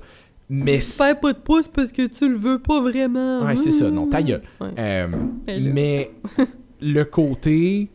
[0.48, 0.80] Mais.
[0.98, 3.42] Perds pas de pouce parce que tu le veux pas vraiment.
[3.42, 3.90] Ouais, c'est ça.
[3.92, 4.44] Non, ta gueule.
[4.62, 4.68] Ouais.
[4.80, 5.08] Euh,
[5.46, 6.12] Ben mais
[6.82, 7.90] le côté,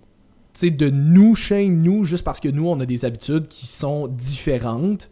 [0.60, 4.06] sais, de nous shame nous juste parce que nous, on a des habitudes qui sont
[4.08, 5.10] différentes,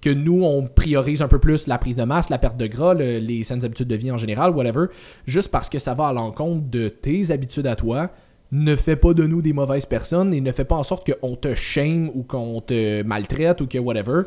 [0.00, 2.94] que nous, on priorise un peu plus la prise de masse, la perte de gras,
[2.94, 4.86] le- les saines habitudes de vie en général, whatever,
[5.26, 8.10] juste parce que ça va à l'encontre de tes habitudes à toi,
[8.50, 11.36] ne fait pas de nous des mauvaises personnes et ne fait pas en sorte qu'on
[11.36, 14.22] te shame ou qu'on te maltraite ou que whatever.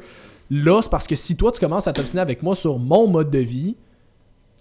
[0.50, 3.30] Là, c'est parce que si toi, tu commences à t'obstiner avec moi sur mon mode
[3.30, 3.76] de vie,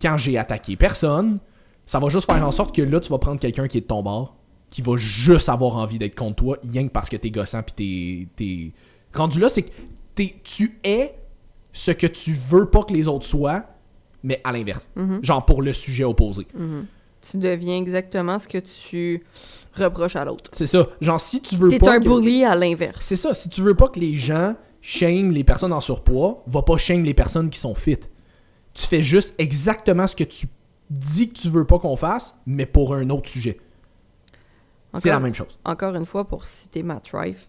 [0.02, 1.38] quand j'ai attaqué personne,
[1.86, 3.86] ça va juste faire en sorte que là, tu vas prendre quelqu'un qui est de
[3.86, 4.34] ton bord,
[4.74, 8.26] qui va juste avoir envie d'être contre toi, rien que parce que t'es gossant puis
[8.36, 8.72] t'es, t'es...
[9.16, 9.70] Rendu là, c'est que
[10.16, 11.14] t'es- tu es
[11.72, 13.64] ce que tu veux pas que les autres soient,
[14.24, 14.90] mais à l'inverse.
[15.22, 16.48] Genre pour le sujet opposé.
[17.30, 19.22] Tu deviens exactement ce que tu
[19.76, 20.50] reproches à l'autre.
[20.52, 20.88] C'est ça.
[21.00, 22.98] Genre si tu veux T'es pas un que- bully à l'inverse.
[23.06, 23.32] C'est ça.
[23.32, 27.04] Si tu veux pas que les gens shame les personnes en surpoids, va pas shame
[27.04, 27.98] les personnes qui sont fit.
[28.74, 30.48] Tu fais juste exactement ce que tu
[30.90, 33.58] dis que tu veux pas qu'on fasse, mais pour un autre sujet.
[34.98, 35.58] C'est la Encore- même chose.
[35.64, 37.48] Encore une fois, pour citer Matt Rife,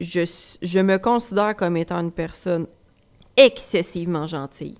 [0.00, 0.20] je,
[0.62, 2.66] je me considère comme étant une personne
[3.36, 4.76] excessivement gentille.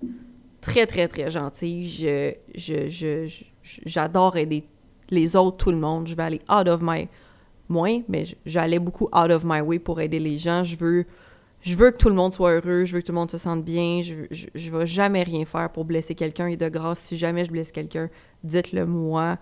[0.61, 1.87] Très, très, très gentille.
[1.89, 3.43] Je, je, je-
[3.85, 4.63] j'adore aider
[5.09, 6.07] les autres, tout le monde.
[6.07, 7.07] Je vais aller out of my...
[7.69, 10.63] Moins, mais j'allais beaucoup out of my way pour aider les gens.
[10.63, 11.05] Je veux,
[11.61, 12.85] je veux que tout le monde soit heureux.
[12.85, 14.01] Je veux que tout le monde se sente bien.
[14.01, 16.47] Je, je, je vais jamais rien faire pour blesser quelqu'un.
[16.47, 18.09] Et de grâce, si jamais je blesse quelqu'un,
[18.45, 19.37] dites-le moi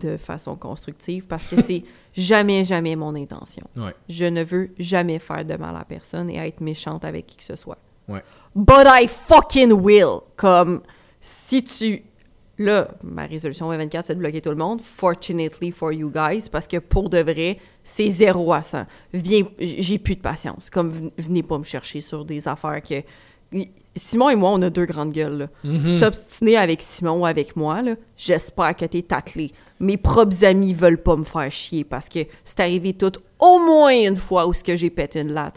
[0.00, 1.82] de façon constructive parce que c'est
[2.16, 3.62] jamais, jamais mon intention.
[3.76, 3.94] Ouais.
[4.08, 7.44] Je ne veux jamais faire de mal à personne et être méchante avec qui que
[7.44, 7.78] ce soit.
[8.08, 8.22] Ouais.
[8.54, 10.20] But I fucking will!
[10.36, 10.82] Comme,
[11.20, 12.02] si tu...
[12.58, 14.80] Là, ma résolution 2024, c'est de bloquer tout le monde.
[14.80, 18.86] Fortunately for you guys, parce que pour de vrai, c'est 0 à 100.
[19.12, 20.70] Viens, j'ai plus de patience.
[20.70, 23.02] Comme, ven- venez pas me chercher sur des affaires que...
[23.94, 25.48] Simon et moi, on a deux grandes gueules.
[25.64, 25.86] Mhm.
[25.98, 27.82] S'obstiner avec Simon ou avec moi,
[28.16, 29.52] j'espère que t'es taclé.
[29.80, 33.92] Mes propres amis veulent pas me faire chier parce que c'est arrivé tout au moins
[33.92, 35.56] une fois où ce que j'ai pété une latte.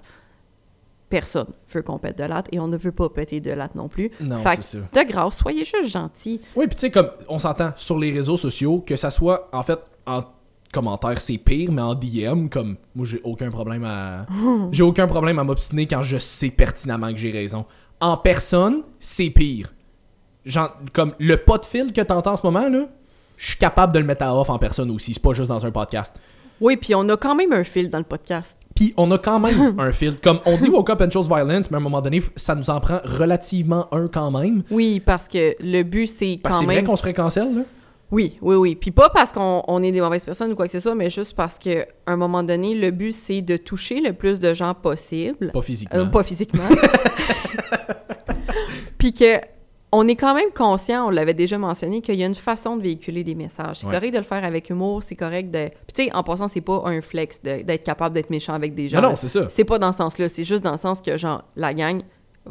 [1.09, 3.88] Personne veut qu'on pète de latte et on ne veut pas péter de latte non
[3.88, 4.11] plus.
[4.22, 4.78] Non, Fait ça.
[4.78, 6.39] de grâce, soyez juste gentils.
[6.55, 9.63] Oui, puis tu sais, comme on s'entend sur les réseaux sociaux, que ça soit en
[9.63, 10.24] fait en
[10.72, 14.28] commentaire, c'est pire, mais en DM, comme moi, j'ai aucun problème à.
[14.72, 17.65] j'ai aucun problème à m'obstiner quand je sais pertinemment que j'ai raison.
[18.01, 19.74] En personne, c'est pire.
[20.45, 22.88] Genre, comme le pas de fil que t'entends en ce moment, là,
[23.39, 25.13] je suis capable de le mettre à off en personne aussi.
[25.13, 26.13] C'est pas juste dans un podcast.
[26.59, 28.57] Oui, puis on a quand même un fil dans le podcast.
[28.75, 30.19] Puis on a quand même un fil.
[30.19, 32.69] Comme on dit woke up and chose violence, mais à un moment donné, ça nous
[32.69, 34.63] en prend relativement un quand même.
[34.69, 36.79] Oui, parce que le but, c'est quand c'est même...
[36.79, 37.61] vrai qu'on se cancel, là.
[38.11, 38.75] Oui, oui, oui.
[38.75, 41.09] Puis pas parce qu'on on est des mauvaises personnes ou quoi que ce soit, mais
[41.09, 44.53] juste parce que à un moment donné, le but, c'est de toucher le plus de
[44.53, 45.51] gens possible.
[45.53, 45.99] Pas physiquement.
[45.99, 46.63] Euh, pas physiquement.
[48.97, 49.39] Puis que
[49.91, 52.83] on est quand même conscient, on l'avait déjà mentionné, qu'il y a une façon de
[52.83, 53.77] véhiculer des messages.
[53.79, 53.93] C'est Ouais.
[53.93, 55.69] correct de le faire avec humour, c'est correct de...
[55.69, 58.87] Puis tu sais, en passant, c'est pas un flex d'être capable d'être méchant avec des
[58.87, 59.01] gens.
[59.01, 59.47] Non, non, c'est ça.
[59.49, 62.01] C'est pas dans ce sens-là, c'est juste dans le sens que, genre, la gang,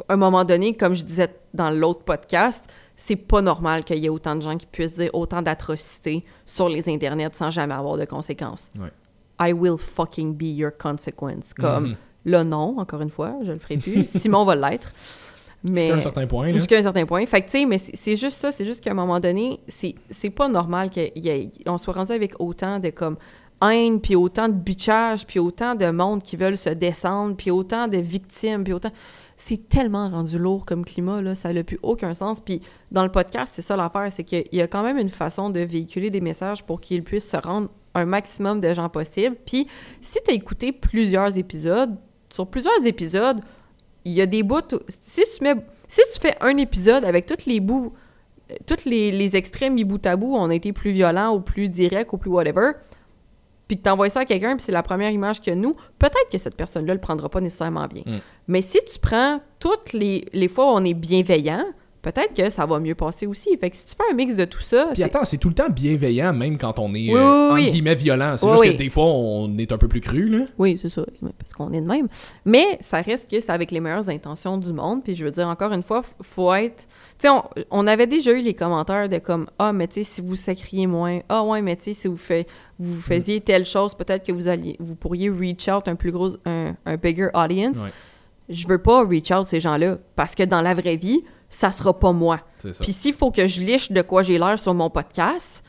[0.07, 2.63] à un moment donné, comme je disais dans l'autre podcast,
[2.97, 6.67] c'est pas normal qu'il y ait autant de gens qui puissent dire autant d'atrocités sur
[6.67, 8.69] les internets sans jamais avoir de conséquences.
[8.77, 8.91] Ouais.
[9.41, 11.53] I will fucking be your consequence.
[11.53, 11.95] Comme, Mhm.
[12.25, 14.03] là, non, encore une fois, je le ferai plus.
[14.19, 14.91] Simon va l'être.
[15.63, 16.51] Jusqu'à un certain point.
[16.53, 17.25] Jusqu'à un certain point.
[17.25, 18.51] Fait que, tu sais, mais c'est juste ça.
[18.51, 22.79] C'est juste qu'à un moment donné, c'est c'est pas normal qu'on soit rendu avec autant
[22.79, 23.17] de, comme,
[23.61, 27.87] haine, puis autant de bitchage, puis autant de monde qui veulent se descendre, puis autant
[27.87, 28.91] de victimes, puis autant...
[29.41, 31.33] C'est tellement rendu lourd comme climat, là.
[31.33, 32.41] Ça n'a plus aucun sens.
[32.41, 35.49] Puis dans le podcast, c'est ça l'affaire, c'est qu'il y a quand même une façon
[35.49, 39.37] de véhiculer des messages pour qu'ils puissent se rendre un maximum de gens possible.
[39.45, 39.65] Puis
[40.01, 41.95] si tu as écouté plusieurs épisodes,
[42.29, 43.39] sur plusieurs épisodes,
[44.09, 44.61] il y a des bouts.
[44.89, 45.55] Si tu mets,
[45.87, 47.93] si tu fais un épisode avec tous les bouts,
[48.65, 51.69] tous les, les extrêmes mis bout à bout, on a été plus violents ou plus
[51.69, 52.71] directs ou plus whatever,
[53.67, 56.39] puis que t'envoies ça à quelqu'un, puis c'est la première image que nous, peut-être que
[56.39, 58.01] cette personne-là le prendra pas nécessairement bien.
[58.05, 58.19] Mm.
[58.47, 61.65] Mais si tu prends toutes les, les fois où on est bienveillant,
[62.01, 63.55] peut-être que ça va mieux passer aussi.
[63.57, 65.53] Fait que si tu fais un mix de tout ça, Puis attends, c'est tout le
[65.55, 68.35] temps bienveillant, même quand on est, Oui, euh, oui, entre guillemets, violent.
[68.37, 70.45] C'est Oui, juste que des fois, on est un peu plus cru, là.
[70.57, 71.03] Oui, c'est ça,
[71.37, 72.07] parce qu'on est de même.
[72.45, 75.03] Mais ça reste que c'est avec les meilleures intentions du monde.
[75.03, 76.87] Puis je veux dire, encore une fois, faut être.
[77.17, 80.03] Tu sais, on, on avait déjà eu les commentaires de comme Ah, mais tu sais,
[80.03, 81.19] si vous sacriez moins.
[81.27, 82.47] Ah, ouais, mais tu sais, si vous, fait,
[82.79, 86.29] vous faisiez telle chose, peut-être que vous, alliez, vous pourriez reach out un plus gros,
[86.45, 87.77] un, un bigger audience.
[88.47, 91.97] Je veux pas reach out ces gens-là parce que dans la vraie vie, ça sera
[91.97, 92.39] pas moi.
[92.81, 95.63] Puis s'il faut que je liche de quoi j'ai l'air sur mon podcast,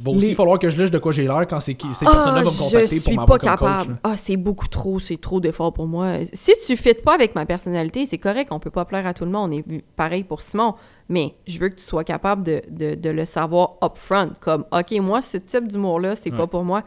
[0.00, 2.06] Va aussi les- falloir que je lèche de quoi j'ai l'air quand c'est qui- ces
[2.06, 3.68] Ah, personnes-là vont me je contacter pour suis m'avoir pas comme coach.
[3.68, 3.90] capable.
[3.94, 3.98] là.
[4.04, 6.18] Ah, c'est beaucoup trop, c'est trop d'efforts pour moi.
[6.32, 9.24] Si tu fites pas avec ma personnalité, c'est correct, on peut pas plaire à tout
[9.24, 9.52] le monde.
[9.54, 9.64] Et
[9.96, 10.74] pareil pour Simon.
[11.08, 14.30] Mais je veux que tu sois capable de, de- de le savoir upfront.
[14.38, 16.46] Comme, OK, moi, ce type d'humour-là, c'est pas Ouais.
[16.46, 16.84] pour moi.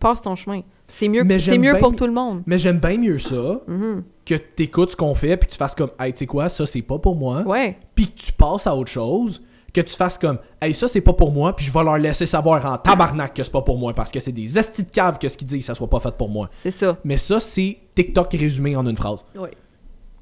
[0.00, 0.62] Passe ton chemin.
[0.88, 2.42] C'est mieux, Mais c'est j'aime mieux pour tout le monde.
[2.46, 4.02] Mais j'aime bien mieux ça Mhm.
[4.28, 6.66] Que t'écoutes ce qu'on fait puis que tu fasses comme, hey, tu sais quoi, ça
[6.66, 7.42] c'est pas pour moi.
[7.42, 7.78] Ouais.
[7.94, 9.42] Puis que tu passes à autre chose.
[9.72, 12.24] Que tu fasses comme, hey, ça c'est pas pour moi, puis je vais leur laisser
[12.24, 15.18] savoir en tabarnak que c'est pas pour moi parce que c'est des estis de cave
[15.18, 16.48] que ce qu'ils disent, ça soit pas fait pour moi.
[16.50, 16.96] C'est ça.
[17.04, 19.24] Mais ça, c'est TikTok résumé en une phrase.
[19.36, 19.50] Oui.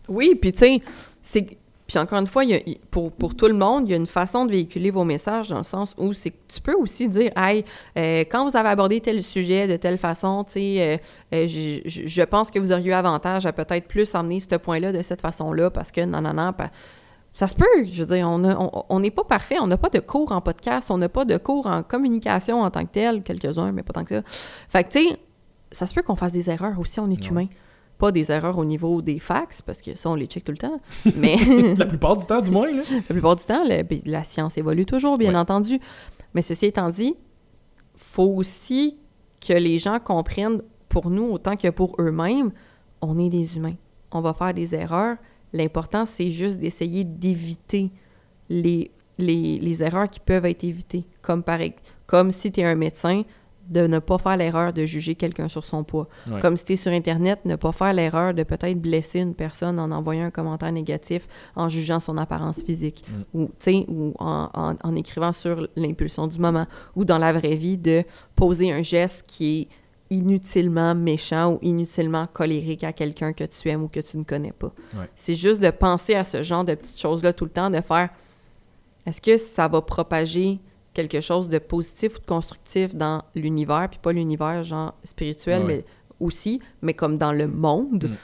[0.09, 0.82] Oui, puis tu sais,
[1.22, 1.59] c'est.
[1.87, 3.95] Puis encore une fois, il y a- il- pour, pour tout le monde, il y
[3.95, 6.74] a une façon de véhiculer vos messages dans le sens où c'est que tu peux
[6.74, 7.64] aussi dire, hey,
[7.97, 10.97] euh, quand vous avez abordé tel sujet de telle façon, tu sais, euh,
[11.37, 14.91] euh, je, je- pense que vous auriez eu avantage à peut-être plus emmener ce point-là
[14.93, 16.53] de cette façon-là parce que non, non, non,
[17.32, 17.64] ça se peut.
[17.93, 20.32] Je veux dire, on a- on on n'est pas parfait, on n'a pas de cours
[20.32, 23.82] en podcast, on n'a pas de cours en communication en tant que tel, quelques-uns, mais
[23.84, 24.22] pas tant que ça.
[24.70, 25.18] Fait que, tu sais,
[25.70, 27.47] ça se peut qu'on fasse des erreurs aussi, on est humain.
[27.99, 30.59] Pas des erreurs au niveau des fax, parce que ça, on les check tout le
[30.59, 30.80] temps.
[31.16, 31.36] Mais
[31.76, 32.70] La plupart du temps, du moins.
[32.70, 32.82] Là.
[32.90, 35.38] la plupart du temps, le- la science évolue toujours, bien Ouais.
[35.38, 35.80] entendu.
[36.34, 37.14] Mais ceci étant dit,
[37.94, 38.97] faut aussi
[39.47, 42.51] que les gens comprennent, pour nous autant que pour eux-mêmes,
[43.01, 43.74] on est des humains.
[44.12, 45.16] On va faire des erreurs.
[45.53, 47.90] L'important, c'est juste d'essayer d'éviter
[48.49, 51.05] les, les, les erreurs qui peuvent être évitées.
[51.22, 51.59] Comme, par,
[52.07, 53.22] comme si tu es un médecin,
[53.68, 56.08] de ne pas faire l'erreur de juger quelqu'un sur son poids.
[56.30, 56.40] Ouais.
[56.40, 59.78] Comme si tu es sur Internet, ne pas faire l'erreur de peut-être blesser une personne
[59.80, 63.04] en envoyant un commentaire négatif, en jugeant son apparence physique,
[63.34, 63.44] Mm.
[63.88, 68.04] ou, en, en- en écrivant sur l'impulsion du moment, ou dans la vraie vie, de
[68.34, 69.68] poser un geste qui est
[70.14, 74.52] inutilement méchant ou inutilement colérique à quelqu'un que tu aimes ou que tu ne connais
[74.52, 74.72] pas.
[74.94, 75.10] Ouais.
[75.16, 78.10] C'est juste de penser à ce genre de petites choses-là tout le temps, de faire
[79.04, 80.60] est-ce que ça va propager
[80.97, 85.66] quelque chose de positif ou de constructif dans l'univers, puis pas l'univers genre spirituel, Ouais.
[85.66, 85.84] mais
[86.18, 88.07] aussi, mais comme dans le monde.
[88.09, 88.14] Mm.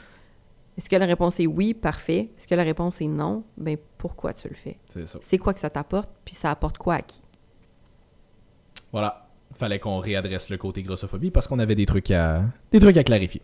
[0.78, 2.30] Est-ce que la réponse est oui, parfait.
[2.38, 4.78] Est-ce que la réponse est non, ben pourquoi tu le fais?
[4.88, 5.18] C'est ça.
[5.20, 7.20] C'est quoi que ça t'apporte, puis ça apporte quoi à qui?
[8.90, 9.18] Voilà.
[9.54, 12.42] Fallait qu'on réadresse le côté grossophobie parce qu'on avait des trucs à
[12.72, 13.42] des trucs à clarifier.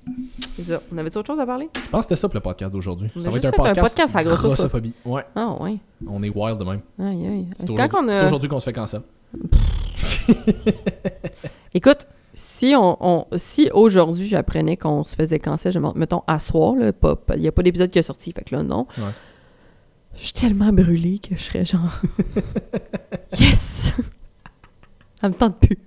[0.57, 0.81] C'est ça.
[0.91, 1.69] On avait autre chose à parler?
[1.75, 3.11] Je pense que c'était ça pour le podcast d'aujourd'hui.
[3.23, 4.95] Ça va être un fait un podcast, podcast à grossophobie.
[5.05, 5.77] Ouais, Ah ouais.
[6.09, 6.81] on est wild de même.
[6.99, 7.49] Aïe, aïe.
[7.59, 9.03] C'est Quand aujourd'hui, qu'on se fait cancel.
[11.75, 16.75] Écoute, si on, on- si aujourd'hui j'apprenais qu'on se faisait cancer, je, mettons à soir,
[16.79, 18.87] il n'y a pas d'épisode qui est sorti, fait que là, non.
[18.97, 19.05] Ouais.
[20.17, 22.01] Je suis tellement brûlée que je serais genre.
[23.39, 23.93] yes!
[25.21, 25.79] Ça me tente plus.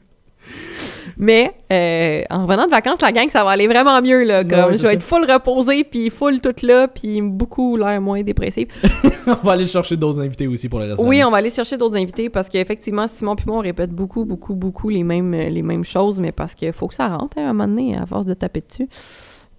[1.24, 4.24] Mais euh, en revenant de vacances, la gang, ça va aller vraiment mieux.
[4.24, 4.94] Là, comme, Ouais, je vais ça.
[4.94, 8.68] être full reposée, puis full toute là, puis beaucoup l'air moins dépressive.
[9.28, 11.00] on va aller chercher d'autres invités aussi pour le reste.
[11.00, 14.26] Oui, on va aller chercher d'autres invités parce qu'effectivement, Simon puis moi, on répète beaucoup,
[14.26, 17.46] beaucoup, beaucoup les mêmes, les mêmes choses, mais parce qu'il faut que ça rentre hein,
[17.46, 18.90] à un moment donné, à force de taper dessus.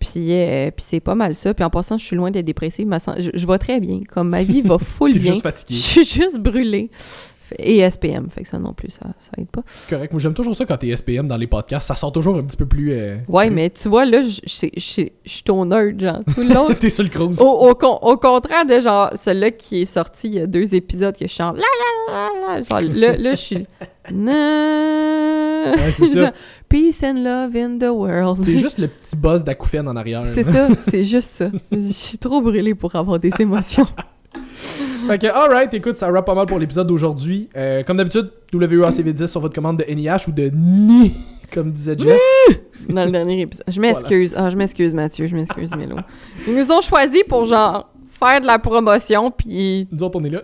[0.01, 1.55] Puis, euh, puis c'est pas mal ça.
[1.55, 2.89] Puis en passant, je suis loin d'être dépressive.
[2.89, 4.01] ma Je, je vais très bien.
[4.13, 5.31] Comme ma vie va full bien.
[5.33, 5.75] juste fatigué.
[5.77, 6.91] Je suis juste brûlée.
[7.59, 9.63] Et SPM, fait que ça non plus, ça, ça aide pas.
[9.89, 10.13] Correct.
[10.13, 11.89] Moi, j'aime toujours ça quand t'es SPM dans les podcasts.
[11.89, 12.93] Ça sort toujours un petit peu plus.
[12.93, 15.13] euh, Ouais, mais tu vois, là, je suis
[15.45, 16.21] ton nerd, genre.
[16.35, 17.41] Tout le long, t'es sur le cruise.
[17.41, 20.75] Au, au con- au contraire de genre celui-là qui est sorti il y a deux
[20.75, 21.63] épisodes que je chante la
[22.09, 23.57] la la genre là, là je suis
[25.77, 26.33] Ouais, c'est ça.
[26.69, 30.27] Peace and love in the world T'es juste le petit buzz d'acouphène en arrière.
[30.27, 33.87] c'est ça c'est juste ça je suis trop brûlée pour avoir des émotions
[35.07, 37.49] Fait que, alright, écoute, ça wrap pas mal pour l'épisode d'aujourd'hui.
[37.57, 41.13] Euh, comme d'habitude, WACV10 sur votre commande de NIH ou de NI,
[41.53, 42.21] comme disait Jess.
[42.89, 45.97] dans le dernier épisode je m'excuse ah je m'excuse Mathieu je m'excuse Mélo
[46.49, 50.31] ils nous ont choisi pour genre faire de la promotion puis Nous autres, on est
[50.31, 50.43] là.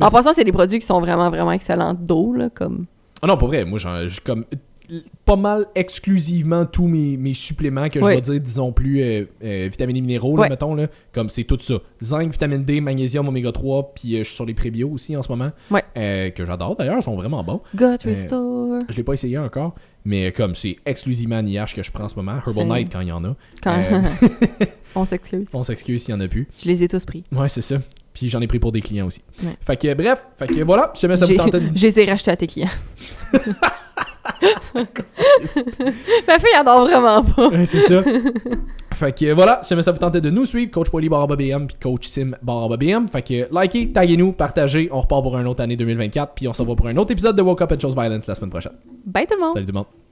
[0.00, 2.86] en passant c'est des produits qui sont vraiment vraiment excellents d'eau là comme
[3.22, 3.64] Ah non, pas vrai.
[3.64, 4.44] Moi, j'en- j'ai comme
[5.24, 9.68] pas mal exclusivement tous mes, mes suppléments que je vais dire, disons plus euh, euh,
[9.70, 10.74] vitamines et minéraux, là, mettons.
[10.74, 11.74] Là, comme c'est tout ça.
[12.02, 15.22] Zinc, vitamine D, magnésium, oméga 3, puis euh, je suis sur les prébio aussi en
[15.22, 15.50] ce moment.
[15.70, 15.82] Ouais.
[16.36, 17.60] Que j'adore d'ailleurs, ils sont vraiment bons.
[17.74, 19.74] Gut Restore Je l'ai pas essayé encore,
[20.04, 23.08] mais comme c'est exclusivement NIH que je prends en ce moment, Herbal Night quand il
[23.08, 23.36] y en a.
[23.62, 23.76] quand
[24.94, 26.48] on s'excuse On s'excuse s'il y en a plus.
[26.58, 27.76] je les ai tous pris Ouais, c'est ça.
[28.16, 29.22] Puis j'en ai pris pour des clients aussi.
[29.42, 29.56] Ouais.
[29.60, 31.60] Fait que bref, fait que voilà, si jamais ça vous J'ai-.
[31.74, 32.70] Je les ai rachetés à tes clients.
[36.26, 37.48] Ma fille adore vraiment pas.
[37.48, 38.02] Ouais, c'est ça.
[38.94, 41.76] fait que voilà, si jamais ça vous tentait de nous suivre, Coach Poly BM puis
[41.80, 43.08] Coach Sim BM.
[43.08, 46.62] Fait que likez, taguez-nous, partagez, on repart pour une autre année 2024 puis on se
[46.62, 48.74] revoit pour un autre épisode de Woke Up and Chose Violence la semaine prochaine.
[49.04, 49.54] Bye tout le monde!
[49.54, 49.86] Salut tout le monde.